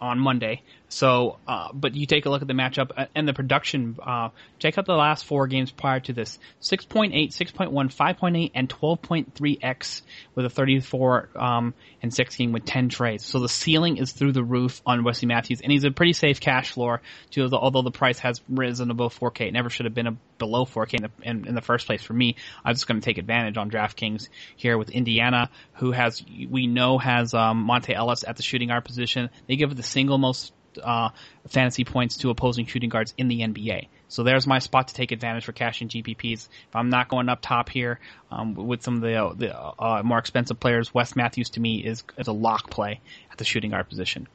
[0.00, 0.62] on Monday.
[0.90, 3.96] So, uh, but you take a look at the matchup uh, and the production.
[4.02, 10.02] Uh, check out the last four games prior to this: 6.8, 6.1, 5.8, and 12.3x
[10.34, 13.24] with a 34 um, and 16 with 10 trades.
[13.24, 16.40] So the ceiling is through the roof on Wesley Matthews, and he's a pretty safe
[16.40, 17.02] cash floor.
[17.38, 20.94] Although the price has risen above 4K, it never should have been a, below 4K
[20.94, 22.34] in the, in, in the first place for me.
[22.64, 26.98] I'm just going to take advantage on DraftKings here with Indiana, who has we know
[26.98, 29.30] has um, Monta Ellis at the shooting guard position.
[29.46, 30.52] They give it the single most
[30.82, 31.10] uh,
[31.48, 33.88] fantasy points to opposing shooting guards in the NBA.
[34.08, 36.48] So there's my spot to take advantage for cash and GPPs.
[36.68, 38.00] If I'm not going up top here
[38.30, 42.02] um, with some of the, the uh, more expensive players, Wes Matthews to me is,
[42.18, 43.00] is a lock play
[43.30, 44.26] at the shooting guard position.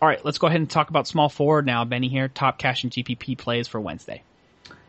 [0.00, 1.84] All right, let's go ahead and talk about small forward now.
[1.84, 4.22] Benny here, top cash and GPP plays for Wednesday.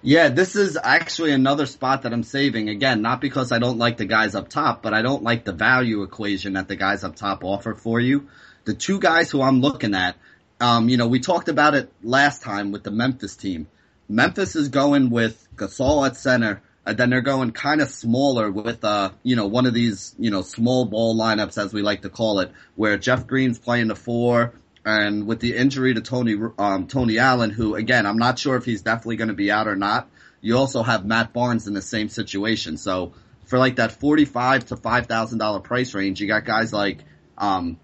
[0.05, 2.67] Yeah, this is actually another spot that I'm saving.
[2.67, 5.53] Again, not because I don't like the guys up top, but I don't like the
[5.53, 8.27] value equation that the guys up top offer for you.
[8.65, 10.17] The two guys who I'm looking at,
[10.63, 13.67] um, you know, we talked about it last time with the Memphis team.
[14.07, 18.81] Memphis is going with Gasol at center, and then they're going kind of smaller with,
[18.85, 22.09] uh, you know, one of these, you know, small ball lineups as we like to
[22.09, 24.53] call it, where Jeff Green's playing the four,
[24.85, 28.63] and with the injury to Tony, um, Tony Allen, who again, I'm not sure if
[28.63, 30.09] he's definitely going to be out or not.
[30.39, 32.77] You also have Matt Barnes in the same situation.
[32.77, 33.11] So
[33.47, 36.99] for like that 45 to $5,000 price range, you got guys like,
[37.37, 37.77] um,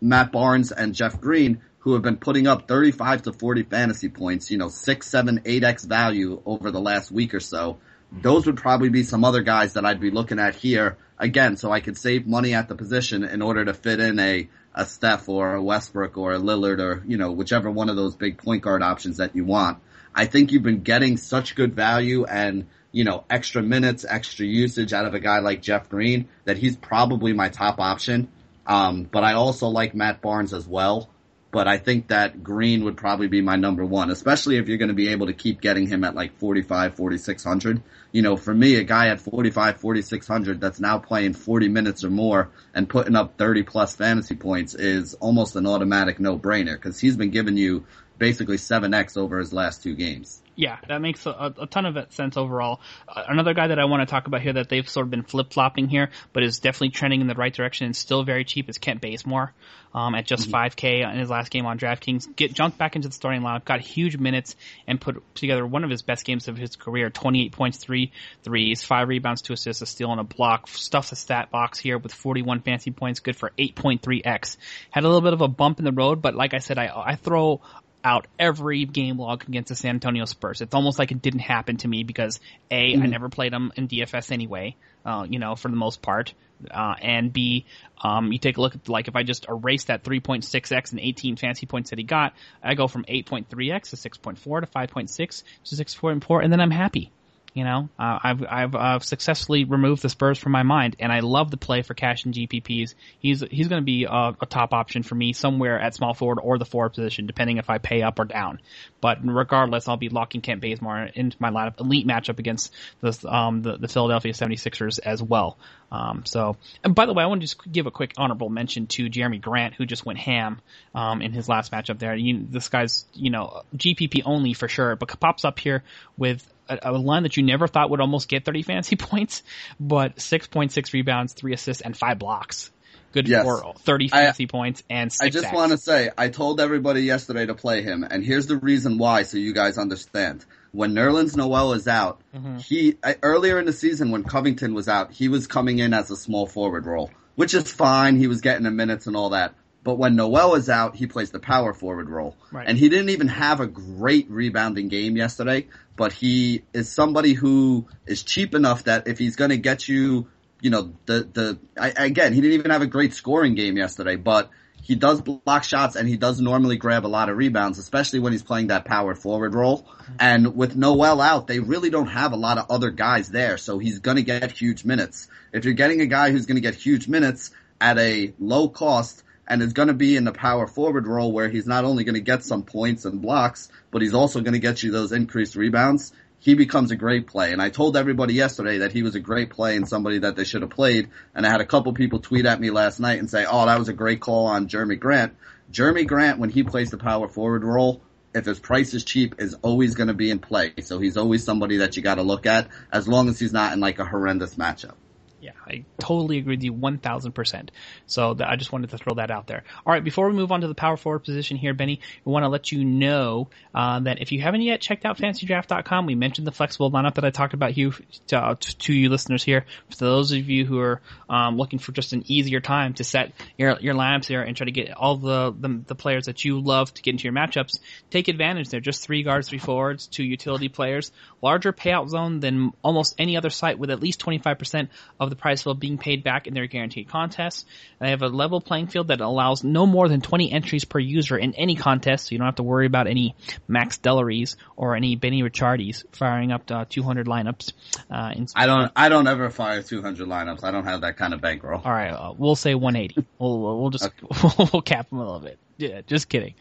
[0.00, 4.52] Matt Barnes and Jeff Green who have been putting up 35 to 40 fantasy points,
[4.52, 7.78] you know, six, seven, eight X value over the last week or so.
[8.12, 11.72] Those would probably be some other guys that I'd be looking at here again, so
[11.72, 15.28] I could save money at the position in order to fit in a, a Steph
[15.28, 18.62] or a Westbrook or a Lillard or, you know, whichever one of those big point
[18.62, 19.78] guard options that you want.
[20.14, 24.92] I think you've been getting such good value and, you know, extra minutes, extra usage
[24.92, 28.28] out of a guy like Jeff Green that he's probably my top option.
[28.68, 31.08] Um, but I also like Matt Barnes as well
[31.52, 34.88] but I think that Green would probably be my number one, especially if you're going
[34.88, 37.82] to be able to keep getting him at like 45, 4600.
[38.10, 42.10] You know, for me, a guy at 45, 4600 that's now playing 40 minutes or
[42.10, 46.98] more and putting up 30 plus fantasy points is almost an automatic no brainer because
[46.98, 47.84] he's been giving you
[48.22, 50.40] basically 7x over his last two games.
[50.54, 52.80] Yeah, that makes a, a ton of sense overall.
[53.08, 55.24] Uh, another guy that I want to talk about here that they've sort of been
[55.24, 58.68] flip flopping here, but is definitely trending in the right direction and still very cheap
[58.68, 59.52] is Kent Bazemore
[59.94, 60.54] um, at just mm-hmm.
[60.54, 62.36] 5K in his last game on DraftKings.
[62.36, 64.54] Get jumped back into the starting lineup, got huge minutes,
[64.86, 67.10] and put together one of his best games of his career.
[67.10, 68.12] 28 points, three
[68.42, 70.68] threes, five rebounds, two assists, a steal, and a block.
[70.68, 74.58] Stuffs the stat box here with 41 fancy points, good for 8.3x.
[74.90, 76.90] Had a little bit of a bump in the road, but like I said, I
[76.94, 77.60] I throw
[78.04, 80.60] out every game log against the San Antonio Spurs.
[80.60, 82.40] It's almost like it didn't happen to me because
[82.70, 83.02] A, mm-hmm.
[83.02, 86.34] I never played them in DFS anyway, uh, you know, for the most part.
[86.70, 87.66] Uh, and B,
[88.02, 91.36] um, you take a look at, like, if I just erase that 3.6x and 18
[91.36, 96.44] fancy points that he got, I go from 8.3x to 6.4 to 5.6 to 6.4,
[96.44, 97.10] and then I'm happy.
[97.54, 101.20] You know, uh, I've I've uh, successfully removed the Spurs from my mind, and I
[101.20, 102.94] love the play for cash and GPPs.
[103.18, 106.38] He's he's going to be a, a, top option for me somewhere at small forward
[106.42, 108.60] or the forward position, depending if I pay up or down.
[109.02, 113.60] But regardless, I'll be locking Kent Bazemore into my lineup, elite matchup against the um,
[113.60, 115.58] the, the Philadelphia 76ers as well.
[115.92, 118.86] Um, so, and by the way, I want to just give a quick honorable mention
[118.88, 120.62] to Jerami Grant, who just went ham
[120.94, 122.14] um, in his last matchup there.
[122.14, 125.84] You, this guy's, you know, GPP only for sure, but pops up here
[126.16, 129.42] with a, a, line that you never thought would almost get 30 fantasy points,
[129.78, 132.70] but 6.6 rebounds, three assists, and five blocks.
[133.12, 133.44] Good yes.
[133.44, 137.44] for 30 fantasy I, points and I just want to say, I told everybody yesterday
[137.44, 140.46] to play him, and here's the reason why, so you guys understand.
[140.70, 142.56] When Nerlens Noel is out, mm-hmm.
[142.56, 146.16] he earlier in the season when Covington was out, he was coming in as a
[146.16, 148.16] small forward role, which is fine.
[148.16, 149.54] He was getting the minutes and all that.
[149.84, 152.36] But when Noel is out, he plays the power forward role.
[152.52, 152.68] Right.
[152.68, 155.66] And he didn't even have a great rebounding game yesterday,
[155.96, 160.28] but he is somebody who is cheap enough that if he's going to get you,
[160.60, 164.14] you know, the, the, I, again, he didn't even have a great scoring game yesterday,
[164.14, 164.50] but
[164.82, 168.32] he does block shots and he does normally grab a lot of rebounds, especially when
[168.32, 169.82] he's playing that power forward role.
[169.82, 170.12] Mm-hmm.
[170.18, 173.78] And with Noel out, they really don't have a lot of other guys there, so
[173.78, 175.28] he's gonna get huge minutes.
[175.52, 179.62] If you're getting a guy who's gonna get huge minutes at a low cost, and
[179.62, 182.20] is going to be in the power forward role where he's not only going to
[182.20, 186.12] get some points and blocks, but he's also going to get you those increased rebounds.
[186.38, 187.52] He becomes a great play.
[187.52, 190.44] And I told everybody yesterday that he was a great play and somebody that they
[190.44, 191.10] should have played.
[191.34, 193.78] And I had a couple people tweet at me last night and say, oh, that
[193.78, 195.36] was a great call on Jerami Grant.
[195.70, 198.02] Jerami Grant, when he plays the power forward role,
[198.34, 200.72] if his price is cheap, is always going to be in play.
[200.82, 203.72] So he's always somebody that you got to look at as long as he's not
[203.72, 204.94] in like a horrendous matchup.
[205.42, 207.70] Yeah, I totally agree with you 1000%.
[208.06, 209.64] So I just wanted to throw that out there.
[209.84, 212.44] All right, before we move on to the power forward position here, Benny, we want
[212.44, 216.46] to let you know uh, that if you haven't yet checked out fantasydraft.com, we mentioned
[216.46, 217.92] the flexible lineup that I talked about you,
[218.28, 219.66] to, uh, to you listeners here.
[219.90, 223.32] For those of you who are um, looking for just an easier time to set
[223.58, 226.60] your, your lineups here and try to get all the, the, the players that you
[226.60, 227.80] love to get into your matchups,
[228.10, 228.68] take advantage.
[228.68, 231.10] They're just three guards, three forwards, two utility players,
[231.42, 234.88] larger payout zone than almost any other site with at least 25%
[235.18, 237.64] of the prize field being paid back in their guaranteed contests.
[237.98, 241.38] They have a level playing field that allows no more than 20 entries per user
[241.38, 243.34] in any contest, so you don't have to worry about any
[243.68, 247.72] Maxdalurys or any Benny Ricciardis firing up to 200 lineups.
[248.10, 250.62] Uh, I don't, I don't ever fire 200 lineups.
[250.62, 251.80] I don't have that kind of bankroll.
[251.82, 253.26] All right, uh, we'll say 180.
[253.38, 254.66] we'll, we'll just, okay.
[254.72, 255.58] we'll cap them a little bit.
[255.78, 256.54] Yeah, just kidding.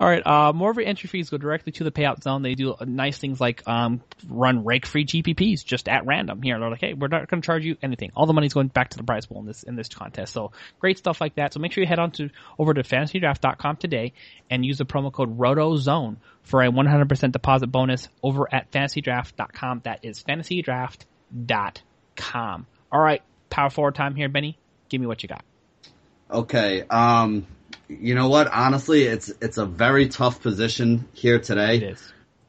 [0.00, 2.42] All right, uh, more of your entry fees go directly to the payout zone.
[2.42, 6.42] They do nice things like um, run rake-free GPPs just at random.
[6.42, 8.10] Here, they're like, hey, we're not going to charge you anything.
[8.16, 10.32] All the money's going back to the prize pool in this in this contest.
[10.32, 11.52] So great stuff like that.
[11.52, 14.12] So make sure you head on to over to fantasydraft.com today
[14.50, 19.82] and use the promo code RotoZone for a 100% deposit bonus over at fantasydraft.com.
[19.84, 22.66] That is fantasydraft.com.
[22.92, 24.58] All right, power forward time here, Benny.
[24.88, 25.44] Give me what you got.
[26.30, 26.82] Okay.
[26.88, 27.46] Um,
[27.88, 28.48] you know what?
[28.48, 31.78] Honestly, it's it's a very tough position here today.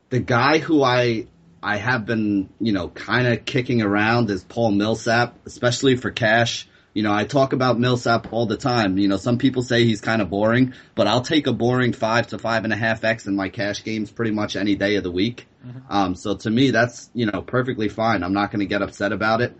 [0.10, 1.28] The guy who I
[1.62, 6.68] I have been, you know, kind of kicking around is Paul Millsap, especially for cash.
[6.94, 8.98] You know, I talk about Millsap all the time.
[8.98, 12.28] You know, some people say he's kind of boring, but I'll take a boring five
[12.28, 15.04] to five and a half X in my cash games pretty much any day of
[15.04, 15.48] the week.
[15.66, 15.80] Mm-hmm.
[15.92, 18.24] Um, so to me, that's, you know, perfectly fine.
[18.24, 19.58] I'm not going to get upset about it.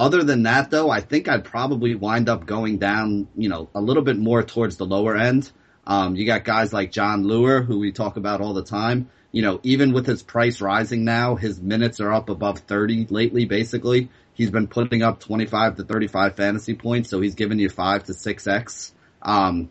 [0.00, 3.82] Other than that, though, I think I'd probably wind up going down, you know, a
[3.82, 5.52] little bit more towards the lower end.
[5.86, 9.10] Um, you got guys like Jon Leuer, who we talk about all the time.
[9.30, 13.44] You know, even with his price rising now, his minutes are up above 30 lately,
[13.44, 14.08] basically.
[14.32, 18.12] He's been putting up 25 to 35 fantasy points, so he's giving you 5 to
[18.12, 18.92] 6x.
[19.20, 19.68] Um,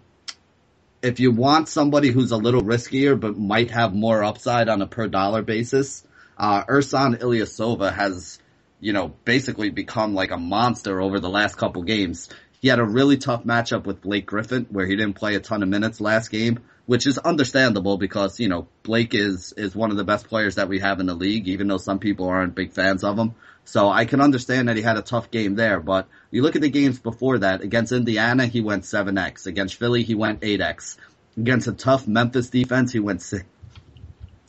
[1.02, 4.88] if you want somebody who's a little riskier but might have more upside on a
[4.88, 6.06] per dollar basis,
[6.38, 8.38] uh, Ersan Ilyasova has
[8.80, 12.30] you know, basically become like a monster over the last couple games.
[12.62, 15.64] He had a really tough matchup with Blake Griffin where he didn't play a ton
[15.64, 19.98] of minutes last game, which is understandable because, you know, Blake is, is one of
[19.98, 22.74] the best players that we have in the league, even though some people aren't big
[22.74, 23.36] fans of him.
[23.64, 26.62] So I can understand that he had a tough game there, but you look at
[26.62, 29.46] the games before that, against Indiana, he went 7x.
[29.46, 30.98] Against Philly, he went 8x.
[31.38, 33.46] Against a tough Memphis defense, he went 6,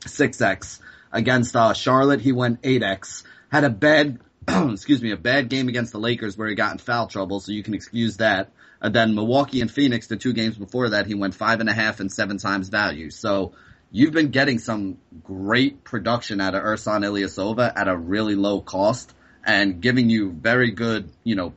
[0.01, 0.81] 6x.
[1.13, 5.93] Against, uh, Charlotte, he went 8x had a bad, excuse me, a bad game against
[5.93, 8.51] the Lakers where he got in foul trouble, so you can excuse that.
[8.81, 11.73] And then Milwaukee and Phoenix, the two games before that, he went five and a
[11.73, 13.11] half and seven times value.
[13.11, 13.53] So
[13.91, 19.13] you've been getting some great production out of Ersan Ilyasova at a really low cost
[19.45, 21.53] and giving you very good, you know,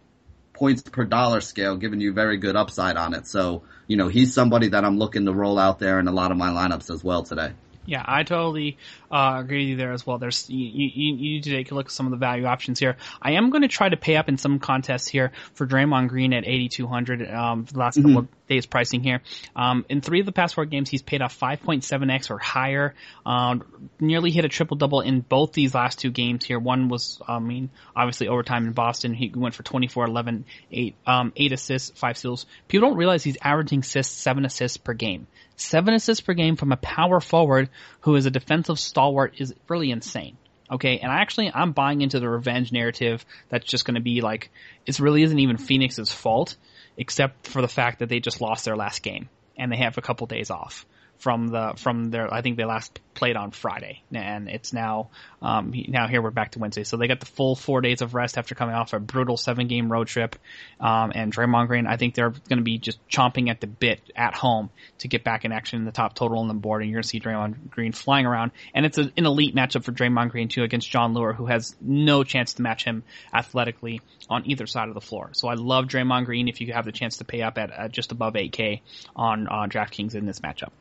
[0.51, 3.28] points per dollar scale, giving you very good upside on it.
[3.28, 6.32] So, you know, he's somebody that I'm looking to roll out there in a lot
[6.32, 7.54] of my lineups as well today.
[7.86, 8.77] Yeah, I totally
[9.11, 10.17] uh, agree with you there as well.
[10.17, 12.79] There's you, you, you need to take a look at some of the value options
[12.79, 12.95] here.
[13.21, 16.34] I am going to try to pay up in some contests here for Draymond Green
[16.34, 18.07] at 8,200 um, for the last mm-hmm.
[18.07, 19.21] couple of days pricing here.
[19.55, 22.93] Um, in three of the past four games, he's paid off 5.7x or higher.
[23.25, 23.63] Um,
[23.99, 26.59] nearly hit a triple double in both these last two games here.
[26.59, 29.13] One was, I mean, obviously overtime in Boston.
[29.13, 32.45] He went for 24, 11, 8, um, 8 assists, 5 steals.
[32.69, 35.27] People don't realize he's averaging assists, 7 assists per game.
[35.56, 37.70] Seven assists per game from a power forward
[38.01, 40.38] who is a defensive stalwart is really insane.
[40.72, 44.22] Okay, and I actually I'm buying into the revenge narrative that's just going to be
[44.22, 44.49] like
[44.86, 46.56] it really isn't even Phoenix's fault,
[46.97, 50.01] except for the fact that they just lost their last game and they have a
[50.01, 50.86] couple days off
[51.24, 54.03] from the from their I think they last played on Friday.
[54.11, 55.09] And it's now
[55.41, 56.84] um, now here we're back to Wednesday.
[56.84, 59.67] So they got the full four days of rest after coming off a brutal seven
[59.67, 60.36] game road trip.
[60.82, 64.01] Um, and Draymond Green I think they're going to be just chomping at the bit
[64.17, 66.82] at home to get back in action in the top total on the board.
[66.82, 68.51] And you're going to see Draymond Green flying around.
[68.74, 72.26] And it's an elite matchup for Draymond Green too against Jon Leuer who has no
[72.26, 73.03] chance to match him
[73.34, 75.30] athletically on either side of the floor.
[75.32, 77.88] So I love Draymond Green if you have the chance to pay up at uh,
[77.88, 78.82] just above 8k
[79.15, 80.71] on uh, DraftKings in this matchup.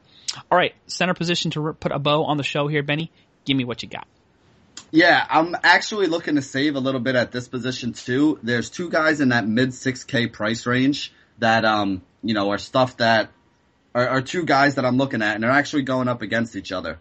[0.51, 3.11] All right, center position to put a bow on the show here, Benny.
[3.45, 4.07] Give me what you got.
[4.91, 8.39] Yeah, I'm actually looking to save a little bit at this position too.
[8.43, 12.99] There's two guys in that mid 6K price range that, um, you know, are stuff
[12.99, 13.31] that
[13.95, 16.73] are, are two guys that I'm looking at and they're actually going up against each
[16.73, 16.99] other.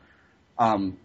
[0.58, 0.98] Um,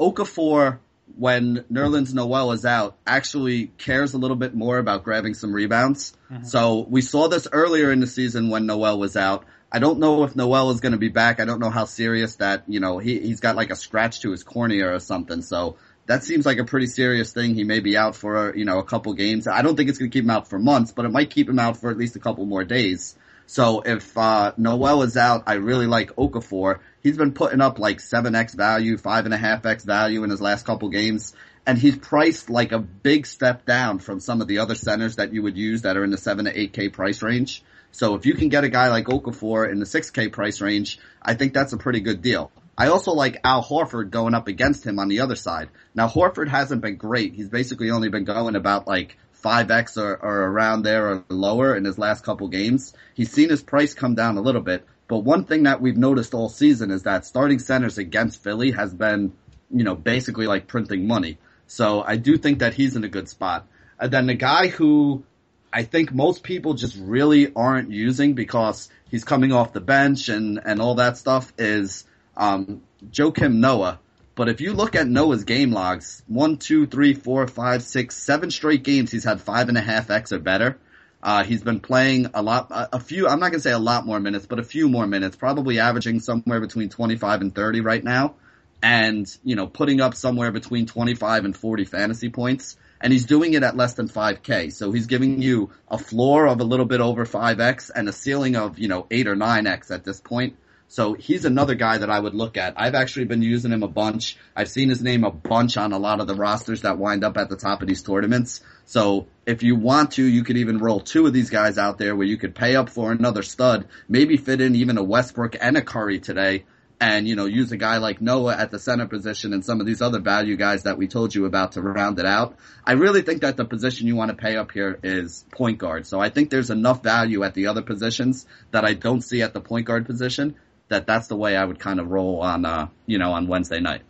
[0.00, 0.78] Okafor,
[1.16, 6.14] when Nerlens Noel is out, actually cares a little bit more about grabbing some rebounds.
[6.30, 6.44] Mm-hmm.
[6.44, 9.44] So we saw this earlier in the season when Noel was out.
[9.70, 11.40] I don't know if Noel is going to be back.
[11.40, 14.30] I don't know how serious that, you know, he, he's got like a scratch to
[14.30, 15.42] his cornea or something.
[15.42, 17.54] So that seems like a pretty serious thing.
[17.54, 19.46] He may be out for, you know, a couple games.
[19.46, 21.50] I don't think it's going to keep him out for months, but it might keep
[21.50, 23.14] him out for at least a couple more days.
[23.44, 26.80] So if, uh, Noel is out, I really like Okafor.
[27.02, 31.34] He's been putting up like 7x value, 5.5x value in his last couple games.
[31.66, 35.34] And he's priced like a big step down from some of the other centers that
[35.34, 37.62] you would use that are in the 7 to 8k price range.
[37.92, 41.34] So if you can get a guy like Okafor in the 6K price range, I
[41.34, 42.50] think that's a pretty good deal.
[42.76, 45.68] I also like Al Horford going up against him on the other side.
[45.94, 47.34] Now Horford hasn't been great.
[47.34, 51.84] He's basically only been going about like 5x or, or around there or lower in
[51.84, 52.94] his last couple games.
[53.14, 54.86] He's seen his price come down a little bit.
[55.08, 58.92] But one thing that we've noticed all season is that starting centers against Philly has
[58.94, 59.32] been,
[59.70, 61.38] you know, basically like printing money.
[61.66, 63.66] So I do think that he's in a good spot.
[63.98, 65.24] And then the guy who
[65.72, 70.60] I think most people just really aren't using because he's coming off the bench and,
[70.64, 72.04] and all that stuff is
[72.36, 74.00] um, Joakim Noah.
[74.34, 78.50] But if you look at Noah's game logs, one, two, three, four, five, six, seven
[78.50, 80.78] straight games, he's had five and a half X or better.
[81.20, 83.78] Uh, he's been playing a lot, a, a few, I'm not going to say a
[83.78, 87.80] lot more minutes, but a few more minutes, probably averaging somewhere between 25 and 30
[87.80, 88.36] right now.
[88.80, 93.54] And, you know, putting up somewhere between 25 and 40 fantasy points and he's doing
[93.54, 94.72] it at less than 5k.
[94.72, 98.56] So he's giving you a floor of a little bit over 5x and a ceiling
[98.56, 100.56] of, you know, 8 or 9x at this point.
[100.90, 102.80] So he's another guy that I would look at.
[102.80, 104.38] I've actually been using him a bunch.
[104.56, 107.36] I've seen his name a bunch on a lot of the rosters that wind up
[107.36, 108.62] at the top of these tournaments.
[108.86, 112.16] So if you want to, you could even roll two of these guys out there
[112.16, 115.76] where you could pay up for another stud, maybe fit in even a Westbrook and
[115.76, 116.64] a Curry today
[117.00, 119.86] and, you know, use a guy like Noah at the center position and some of
[119.86, 122.56] these other value guys that we told you about to round it out.
[122.84, 126.06] I really think that the position you want to pay up here is point guard.
[126.06, 129.54] So I think there's enough value at the other positions that I don't see at
[129.54, 130.56] the point guard position
[130.88, 133.80] that that's the way I would kind of roll on, uh, you know, on Wednesday
[133.80, 134.02] night.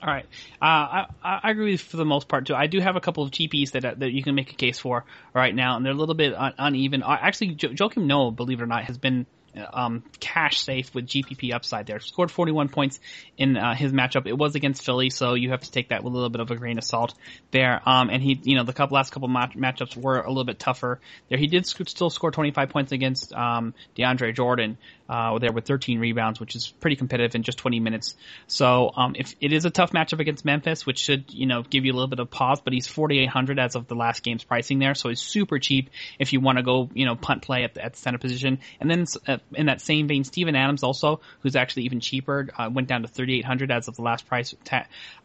[0.00, 0.26] All right,
[0.62, 2.54] uh, I, I agree for the most part too.
[2.54, 5.04] I do have a couple of GPs that that you can make a case for
[5.34, 7.02] right now, and they're a little bit un- uneven.
[7.04, 9.26] Actually, jo- Joakim Noah, believe it or not, has been
[9.72, 12.00] um, cash safe with GPP upside there.
[12.00, 13.00] Scored 41 points
[13.36, 14.26] in uh, his matchup.
[14.26, 16.50] It was against Philly, so you have to take that with a little bit of
[16.50, 17.14] a grain of salt
[17.50, 17.80] there.
[17.86, 20.58] Um, and he, you know, the couple last couple match- matchups were a little bit
[20.58, 21.38] tougher there.
[21.38, 24.78] He did sc- still score 25 points against um, DeAndre Jordan,
[25.08, 28.14] uh, there with 13 rebounds, which is pretty competitive in just 20 minutes.
[28.46, 31.84] So, um, if it is a tough matchup against Memphis, which should, you know, give
[31.84, 34.78] you a little bit of pause, but he's 4,800 as of the last game's pricing
[34.78, 34.94] there.
[34.94, 37.84] So he's super cheap if you want to go, you know, punt play at the,
[37.84, 38.58] at the center position.
[38.80, 42.68] And then uh, in that same vein, Steven Adams also, who's actually even cheaper, uh,
[42.70, 44.54] went down to 3,800 as of the last price,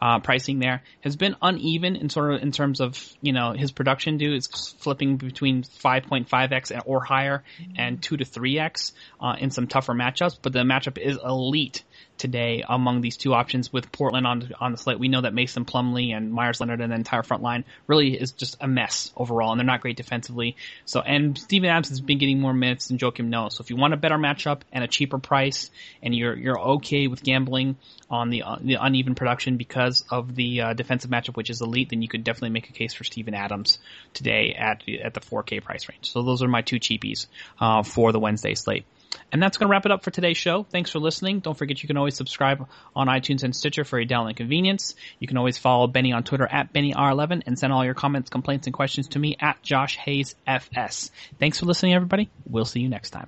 [0.01, 3.71] uh, pricing there, has been uneven in sort of, in terms of, you know, his
[3.71, 4.47] production due is
[4.79, 7.43] flipping between 5.5x and or higher
[7.77, 11.84] and 2 to 3x, uh, in some tougher matchups, but the matchup is elite
[12.19, 14.99] today among these two options with Portland on on the slate.
[14.99, 18.34] We know that Mason Plumlee and Meyers Leonard and the entire front line really is
[18.34, 20.55] just a mess overall, and they're not great defensively.
[20.86, 23.49] So, and Steven Adams has been getting more minutes than Joakim Noah.
[23.49, 25.71] So, if you want a better matchup and a cheaper price,
[26.03, 27.78] and you're you're okay with gambling
[28.11, 31.89] on the uh, the uneven production because of the uh, defensive matchup, which is elite,
[31.89, 33.80] then you could definitely make a case for Steven Adams
[34.13, 36.11] today at at the 4K price range.
[36.11, 37.26] So, those are my two cheapies
[37.59, 38.86] uh, for the Wednesday slate.
[39.32, 40.64] And that's going to wrap it up for today's show.
[40.64, 41.39] Thanks for listening.
[41.39, 44.95] Don't forget you can always subscribe on iTunes and Stitcher for your download convenience.
[45.20, 48.68] You can always follow Benny on Twitter at BennyR11 and send all your comments, complaints,
[48.68, 51.11] and questions to me at Josh Hayes FS.
[51.39, 52.30] Thanks for listening, everybody.
[52.49, 53.28] We'll see you next time.